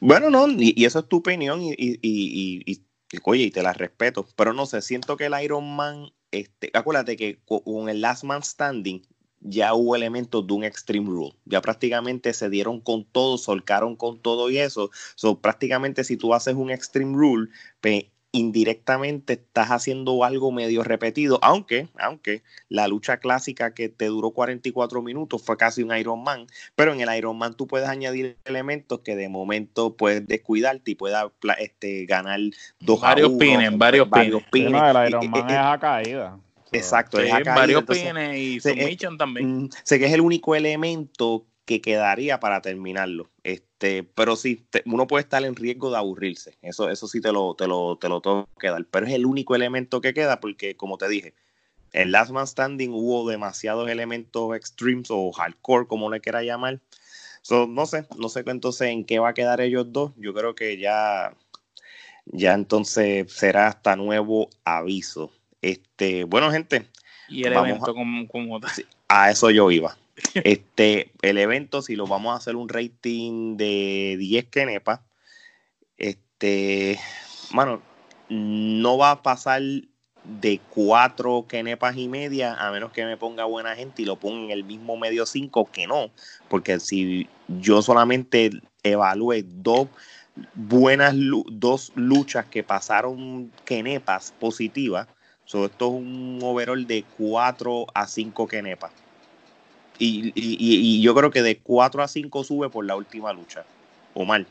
[0.00, 2.80] Bueno, no, y, y eso es tu opinión, y, y, y-
[3.12, 4.26] y- oye, y te la respeto.
[4.36, 8.24] Pero no sé, siento que el Iron Man, este, acuérdate que co- con el Last
[8.24, 9.02] Man Standing
[9.40, 11.34] ya hubo elementos de un Extreme Rule.
[11.44, 14.90] Ya prácticamente se dieron con todo, solcaron con todo y eso.
[15.14, 17.48] So, prácticamente si tú haces un Extreme Rule,
[17.80, 18.04] pues,
[18.38, 25.02] indirectamente estás haciendo algo medio repetido, aunque, aunque la lucha clásica que te duró 44
[25.02, 29.00] minutos fue casi un Iron Man, pero en el Iron Man tú puedes añadir elementos
[29.00, 31.26] que de momento puedes descuidarte y puedas
[31.58, 32.40] este, ganar
[32.80, 34.72] dos varios pines, varios, varios pines.
[34.72, 36.38] el Iron Man es a caída.
[36.72, 39.64] Exacto, es varios pines y submission también.
[39.64, 43.30] Mm, sé que es el único elemento que quedaría para terminarlo.
[43.42, 46.58] Este, pero sí, uno puede estar en riesgo de aburrirse.
[46.62, 48.84] Eso, eso sí te lo, te lo, te lo tengo que dar.
[48.84, 51.34] Pero es el único elemento que queda porque, como te dije,
[51.92, 56.80] en Last Man Standing hubo demasiados elementos extremes o hardcore, como le quiera llamar.
[57.50, 60.12] no sé, no sé entonces en qué va a quedar ellos dos.
[60.16, 61.34] Yo creo que ya,
[62.26, 65.30] ya entonces será hasta nuevo aviso.
[65.62, 66.86] Este, bueno, gente.
[67.28, 68.60] Y el evento como, como
[69.08, 69.96] a eso yo iba.
[70.34, 75.00] Este, el evento, si lo vamos a hacer un rating de 10 kenepas,
[75.96, 76.98] este,
[77.52, 77.82] bueno,
[78.28, 79.62] no va a pasar
[80.24, 84.44] de 4 kenepas y media, a menos que me ponga buena gente y lo ponga
[84.44, 86.10] en el mismo medio 5, que no,
[86.48, 88.50] porque si yo solamente
[88.82, 89.88] evalúe dos
[90.54, 91.14] buenas,
[91.50, 95.08] dos luchas que pasaron kenepas positivas,
[95.44, 98.92] so esto es un overall de 4 a 5 kenepas.
[99.98, 103.64] Y, yo creo que de 4 a 5 sube por la última lucha.
[104.14, 104.46] O mal.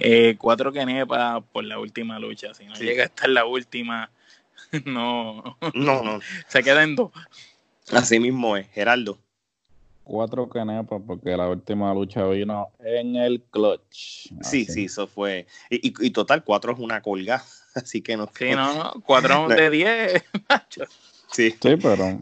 [0.00, 2.54] Eh, cuatro Kenepa por la última lucha.
[2.54, 4.10] Si no llega a estar la última,
[4.84, 5.56] no.
[5.74, 6.20] No, no.
[6.46, 7.10] Se queda en dos.
[7.92, 9.18] Así mismo es, Geraldo.
[10.04, 14.32] Cuatro Kenepa porque la última lucha vino en el clutch.
[14.42, 15.46] Sí, sí, eso fue.
[15.68, 17.42] Y, y, total, cuatro es una colga.
[17.74, 18.30] Así que no.
[18.34, 18.92] Sí, no, no.
[19.04, 20.24] Cuatro de diez,
[21.30, 21.50] Sí.
[21.60, 22.20] Sí, pero.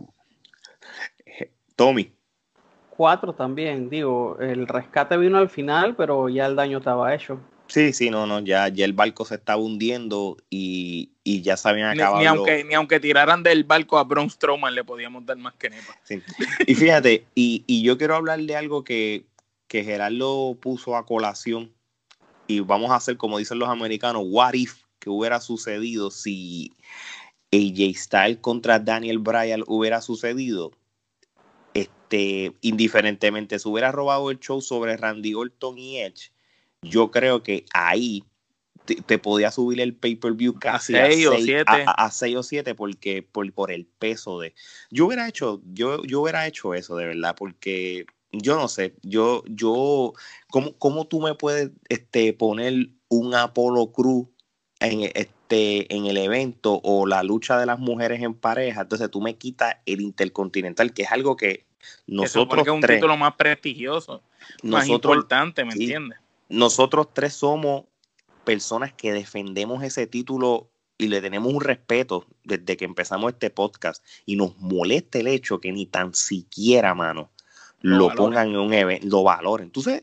[1.76, 2.15] Tommy
[2.96, 3.88] cuatro también.
[3.88, 7.38] Digo, el rescate vino al final, pero ya el daño estaba hecho.
[7.68, 11.90] Sí, sí, no, no, ya, ya el barco se estaba hundiendo y, ya se habían
[11.90, 12.20] acabado.
[12.20, 15.70] Ni, aunque, ni aunque tiraran del barco a Braun Strowman le podíamos dar más que
[15.70, 15.98] nepa.
[16.66, 19.24] Y fíjate, y, yo quiero hablar de algo que,
[19.66, 21.72] que Gerardo puso a colación
[22.46, 26.72] y vamos a hacer, como dicen los americanos, what if que hubiera sucedido si
[27.52, 30.72] AJ Styles contra Daniel Bryan hubiera sucedido
[32.06, 36.30] este, indiferentemente se hubiera robado el show sobre Randy Orton y Edge,
[36.82, 38.22] yo creo que ahí
[38.84, 43.52] te, podía subir el pay-per-view casi a 6 o 7 a, o 7 porque por,
[43.52, 44.54] por, el peso de
[44.90, 49.42] yo hubiera hecho yo, yo hubiera hecho eso de verdad porque yo no sé yo
[49.48, 50.12] yo
[50.50, 54.28] cómo, cómo tú me puedes este poner un Apollo Cruz
[54.78, 59.20] en este en el evento o la lucha de las mujeres en pareja entonces tú
[59.20, 61.66] me quitas el intercontinental que es algo que
[62.06, 64.22] nosotros que es un título más prestigioso,
[64.62, 66.18] más importante, ¿me entiendes?
[66.48, 67.84] Nosotros tres somos
[68.44, 74.04] personas que defendemos ese título y le tenemos un respeto desde que empezamos este podcast
[74.24, 77.30] y nos molesta el hecho que ni tan siquiera, mano,
[77.80, 79.70] lo, pongan en un evento, lo valoren.
[79.74, 80.02] Sabes,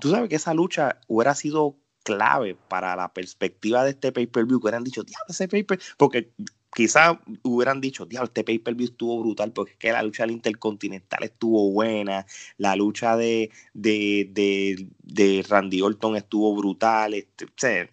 [0.00, 4.64] tú sabes que esa lucha hubiera sido clave para la perspectiva de este pay-per-view, que
[4.64, 6.30] hubieran dicho, diablo, ese pay-per, porque
[6.76, 11.24] quizás hubieran dicho, diablo, este pay-per-view estuvo brutal porque es que la lucha del Intercontinental
[11.24, 12.26] estuvo buena,
[12.58, 17.88] la lucha de, de, Randy Orton estuvo brutal, este,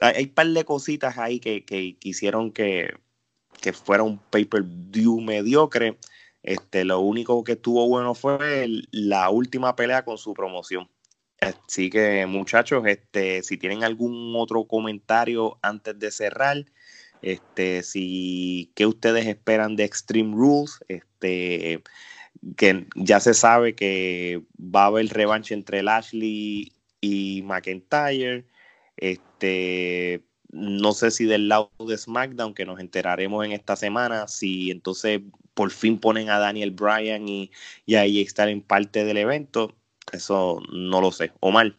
[0.00, 2.90] hay un par de cositas ahí que, que, hicieron que,
[3.62, 5.96] que fuera un pay-per-view mediocre.
[6.42, 10.86] Este, lo único que estuvo bueno fue la última pelea con su promoción.
[11.40, 16.66] Así que muchachos, este, si tienen algún otro comentario antes de cerrar,
[17.22, 20.78] este, si, ¿Qué ustedes esperan de Extreme Rules?
[20.88, 21.82] Este,
[22.56, 28.44] que ya se sabe que va a haber revancha entre Lashley y McIntyre.
[28.96, 34.70] Este, no sé si del lado de SmackDown, que nos enteraremos en esta semana, si
[34.70, 35.20] entonces
[35.54, 37.50] por fin ponen a Daniel Bryan y,
[37.84, 39.74] y ahí estar en parte del evento.
[40.12, 41.32] Eso no lo sé.
[41.40, 41.76] O mal.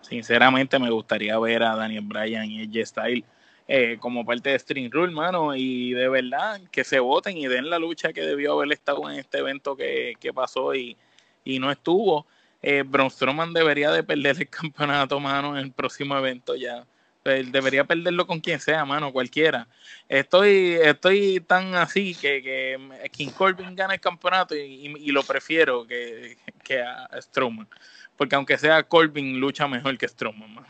[0.00, 3.24] Sinceramente me gustaría ver a Daniel Bryan y AJ Styles
[3.68, 7.68] eh, como parte de String Rule, mano, y de verdad que se voten y den
[7.68, 10.96] la lucha que debió haber estado en este evento que, pasó y,
[11.44, 12.26] no estuvo.
[12.62, 16.86] Eh, Braun Strowman debería de perder el campeonato, mano, en el próximo evento ya.
[17.24, 19.66] Debería perderlo con quien sea, mano, cualquiera.
[20.08, 26.36] Estoy, estoy tan así que, que King Corbin gana el campeonato y, lo prefiero que,
[26.62, 27.68] que a Strowman.
[28.16, 30.68] Porque aunque sea Corbin, lucha mejor que Strowman, mano.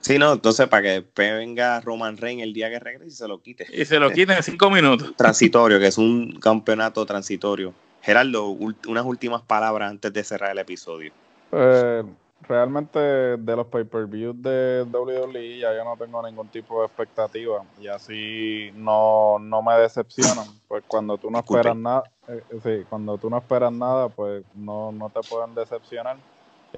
[0.00, 3.28] Sí, no, entonces para que después venga Roman Reigns el día que regrese y se
[3.28, 3.66] lo quite.
[3.72, 5.14] Y se lo quite en cinco minutos.
[5.16, 7.72] Transitorio, que es un campeonato transitorio.
[8.02, 11.12] Gerardo, unas últimas palabras antes de cerrar el episodio.
[11.52, 12.02] Eh,
[12.42, 17.88] realmente de los pay-per-views de WWE ya yo no tengo ningún tipo de expectativa y
[17.88, 20.46] así no, no me decepcionan.
[20.66, 24.92] Pues cuando tú no esperas nada, eh, sí, cuando tú no esperas nada, pues no,
[24.92, 26.16] no te pueden decepcionar.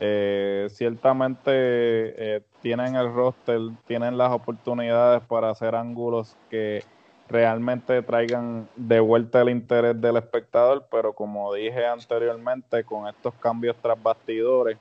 [0.00, 6.82] Eh, ciertamente eh, tienen el roster, tienen las oportunidades para hacer ángulos que
[7.28, 13.76] realmente traigan de vuelta el interés del espectador, pero como dije anteriormente, con estos cambios
[13.80, 14.78] tras bastidores,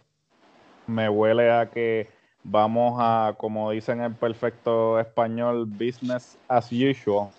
[0.87, 2.09] me huele a que
[2.43, 7.29] vamos a, como dicen en perfecto español, business as usual.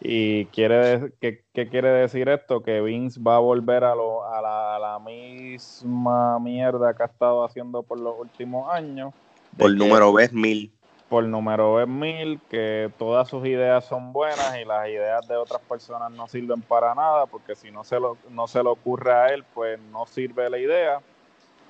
[0.00, 2.62] Y quiere ¿qué, quiere decir esto?
[2.62, 7.06] Que Vince va a volver a, lo, a, la, a la misma mierda que ha
[7.06, 9.12] estado haciendo por los últimos años.
[9.56, 10.72] Por número vez mil
[11.08, 15.60] por número vez mil, que todas sus ideas son buenas y las ideas de otras
[15.62, 19.26] personas no sirven para nada, porque si no se lo, no se le ocurre a
[19.28, 21.00] él, pues no sirve la idea.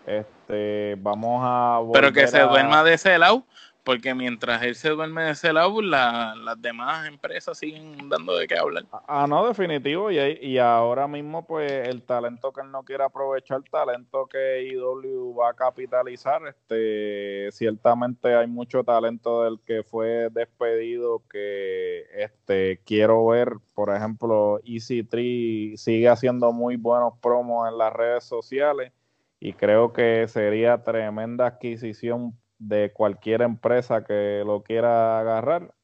[0.06, 3.44] Este, vamos a Pero que se duerma de ese lado,
[3.84, 8.58] porque mientras él se duerme de ese lado, las demás empresas siguen dando de qué
[8.58, 8.84] hablar.
[9.06, 10.10] Ah, no, definitivo.
[10.10, 14.62] Y, y ahora mismo, pues, el talento que él no quiere aprovechar, el talento que
[14.64, 22.80] IW va a capitalizar, este, ciertamente hay mucho talento del que fue despedido que este,
[22.84, 23.52] quiero ver.
[23.74, 28.92] Por ejemplo, EC3 sigue haciendo muy buenos promos en las redes sociales
[29.40, 35.74] y creo que sería tremenda adquisición de cualquier empresa que lo quiera agarrar.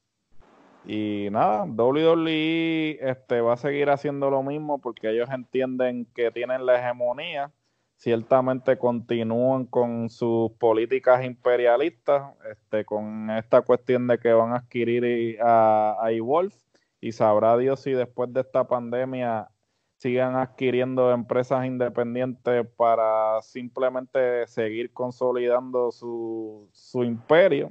[0.87, 6.67] Y nada, WWE este, va a seguir haciendo lo mismo porque ellos entienden que tienen
[6.67, 7.53] la hegemonía.
[7.97, 15.39] Ciertamente continúan con sus políticas imperialistas, este, con esta cuestión de que van a adquirir
[15.41, 16.55] a, a Evolve.
[17.01, 19.49] Y sabrá Dios si después de esta pandemia
[20.05, 27.71] sigan adquiriendo empresas independientes para simplemente seguir consolidando su, su imperio.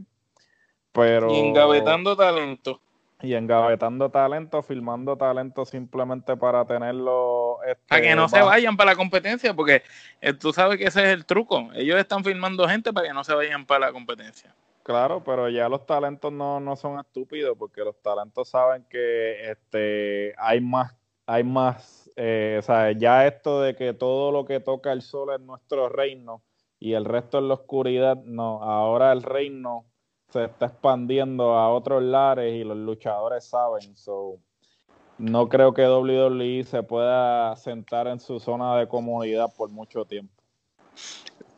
[0.91, 2.81] Pero, y engavetando talento.
[3.21, 7.59] Y engavetando talento, filmando talento simplemente para tenerlo.
[7.67, 9.83] Este, para que no se vayan para la competencia, porque
[10.19, 11.69] eh, tú sabes que ese es el truco.
[11.75, 14.55] Ellos están filmando gente para que no se vayan para la competencia.
[14.81, 20.33] Claro, pero ya los talentos no, no son estúpidos, porque los talentos saben que este
[20.39, 20.95] hay más,
[21.27, 25.33] hay más eh, o sea, ya esto de que todo lo que toca el sol
[25.33, 26.41] es nuestro reino
[26.79, 29.85] y el resto es la oscuridad, no, ahora el reino
[30.29, 34.39] se está expandiendo a otros lares y los luchadores saben, so,
[35.17, 40.33] no creo que WWE se pueda sentar en su zona de comodidad por mucho tiempo.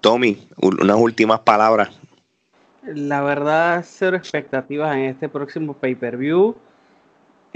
[0.02, 1.90] Tommy, unas últimas palabras.
[2.84, 6.56] La verdad, cero expectativas en este próximo pay-per-view.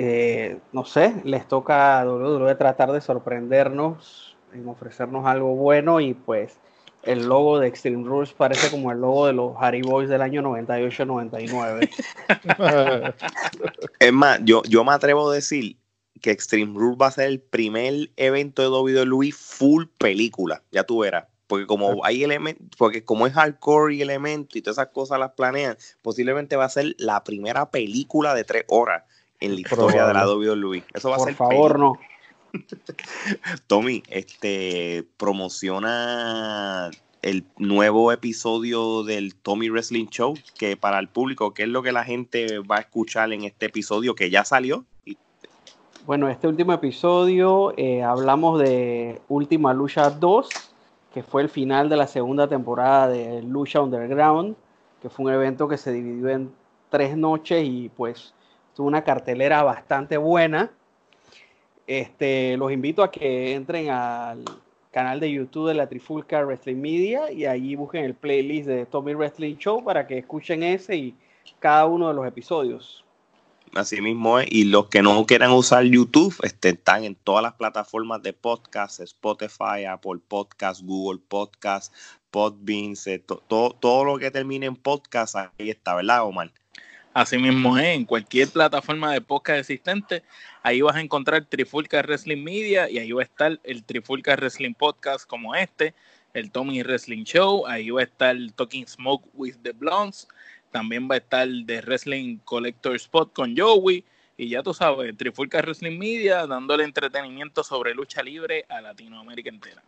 [0.02, 6.14] Eh, no sé, les toca a WWE tratar de sorprendernos, en ofrecernos algo bueno y
[6.14, 6.58] pues
[7.04, 10.42] el logo de Extreme Rules parece como el logo de los Harry Boys del año
[10.42, 11.90] 98-99.
[14.00, 15.76] es más, yo, yo me atrevo a decir
[16.22, 21.00] que Extreme Rules va a ser el primer evento de WWE full película, ya tú
[21.00, 21.26] verás.
[21.46, 25.32] Porque como hay elementos, porque como es hardcore y elementos y todas esas cosas las
[25.32, 29.04] planean, posiblemente va a ser la primera película de tres horas
[29.40, 30.84] en la historia de la WWE.
[30.94, 31.36] Eso va a ser.
[31.36, 31.94] Por favor, no.
[33.68, 36.90] Tommy, este promociona
[37.22, 41.92] el nuevo episodio del Tommy Wrestling Show, que para el público, ¿qué es lo que
[41.92, 44.86] la gente va a escuchar en este episodio que ya salió?
[46.06, 50.50] Bueno, este último episodio eh, hablamos de Última Lucha 2,
[51.14, 54.56] que fue el final de la segunda temporada de Lucha Underground,
[55.02, 56.52] que fue un evento que se dividió en
[56.90, 58.34] tres noches y pues
[58.86, 60.72] una cartelera bastante buena.
[61.88, 64.44] Este, los invito a que entren al
[64.92, 69.14] canal de YouTube de la Trifulca Wrestling Media y ahí busquen el playlist de Tommy
[69.14, 71.16] Wrestling Show para que escuchen ese y
[71.60, 73.04] cada uno de los episodios.
[73.76, 74.48] Así mismo es.
[74.50, 79.00] Y los que no quieran usar YouTube este, están en todas las plataformas de podcast,
[79.00, 81.94] Spotify, Apple Podcast, Google Podcast,
[82.32, 82.94] Podbean,
[83.48, 86.52] todo, todo lo que termine en podcast, ahí está, ¿verdad, Omar?
[87.14, 90.22] Así mismo es, en cualquier plataforma de podcast existente,
[90.62, 94.76] ahí vas a encontrar Trifulca Wrestling Media y ahí va a estar el Trifulca Wrestling
[94.76, 95.96] Podcast como este,
[96.36, 100.28] el Tommy Wrestling Show, ahí va a estar Talking Smoke with the Blondes,
[100.72, 104.06] también va a estar de Wrestling Collector Spot con Joey,
[104.38, 109.84] y ya tú sabes, Trifulca Wrestling Media dándole entretenimiento sobre lucha libre a Latinoamérica entera.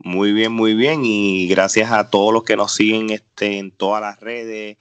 [0.00, 4.02] Muy bien, muy bien, y gracias a todos los que nos siguen este, en todas
[4.02, 4.76] las redes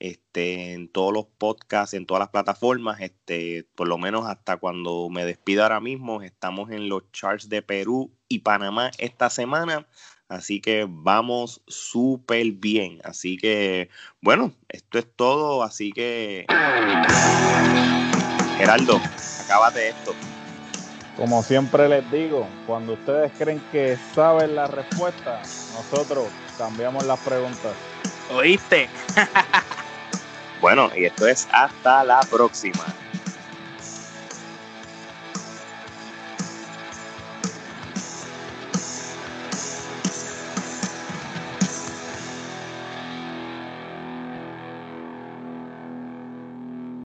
[0.00, 5.08] este, en todos los podcasts, en todas las plataformas, este, por lo menos hasta cuando
[5.10, 9.86] me despido ahora mismo, estamos en los charts de Perú y Panamá esta semana.
[10.28, 13.00] Así que vamos súper bien.
[13.04, 13.90] Así que,
[14.22, 15.64] bueno, esto es todo.
[15.64, 16.46] Así que,
[18.56, 19.00] Geraldo,
[19.44, 20.14] acábate esto.
[21.16, 25.42] Como siempre les digo, cuando ustedes creen que saben la respuesta,
[25.74, 27.74] nosotros cambiamos las preguntas.
[28.32, 28.88] ¿Oíste?
[30.60, 32.84] bueno, y esto es hasta la próxima.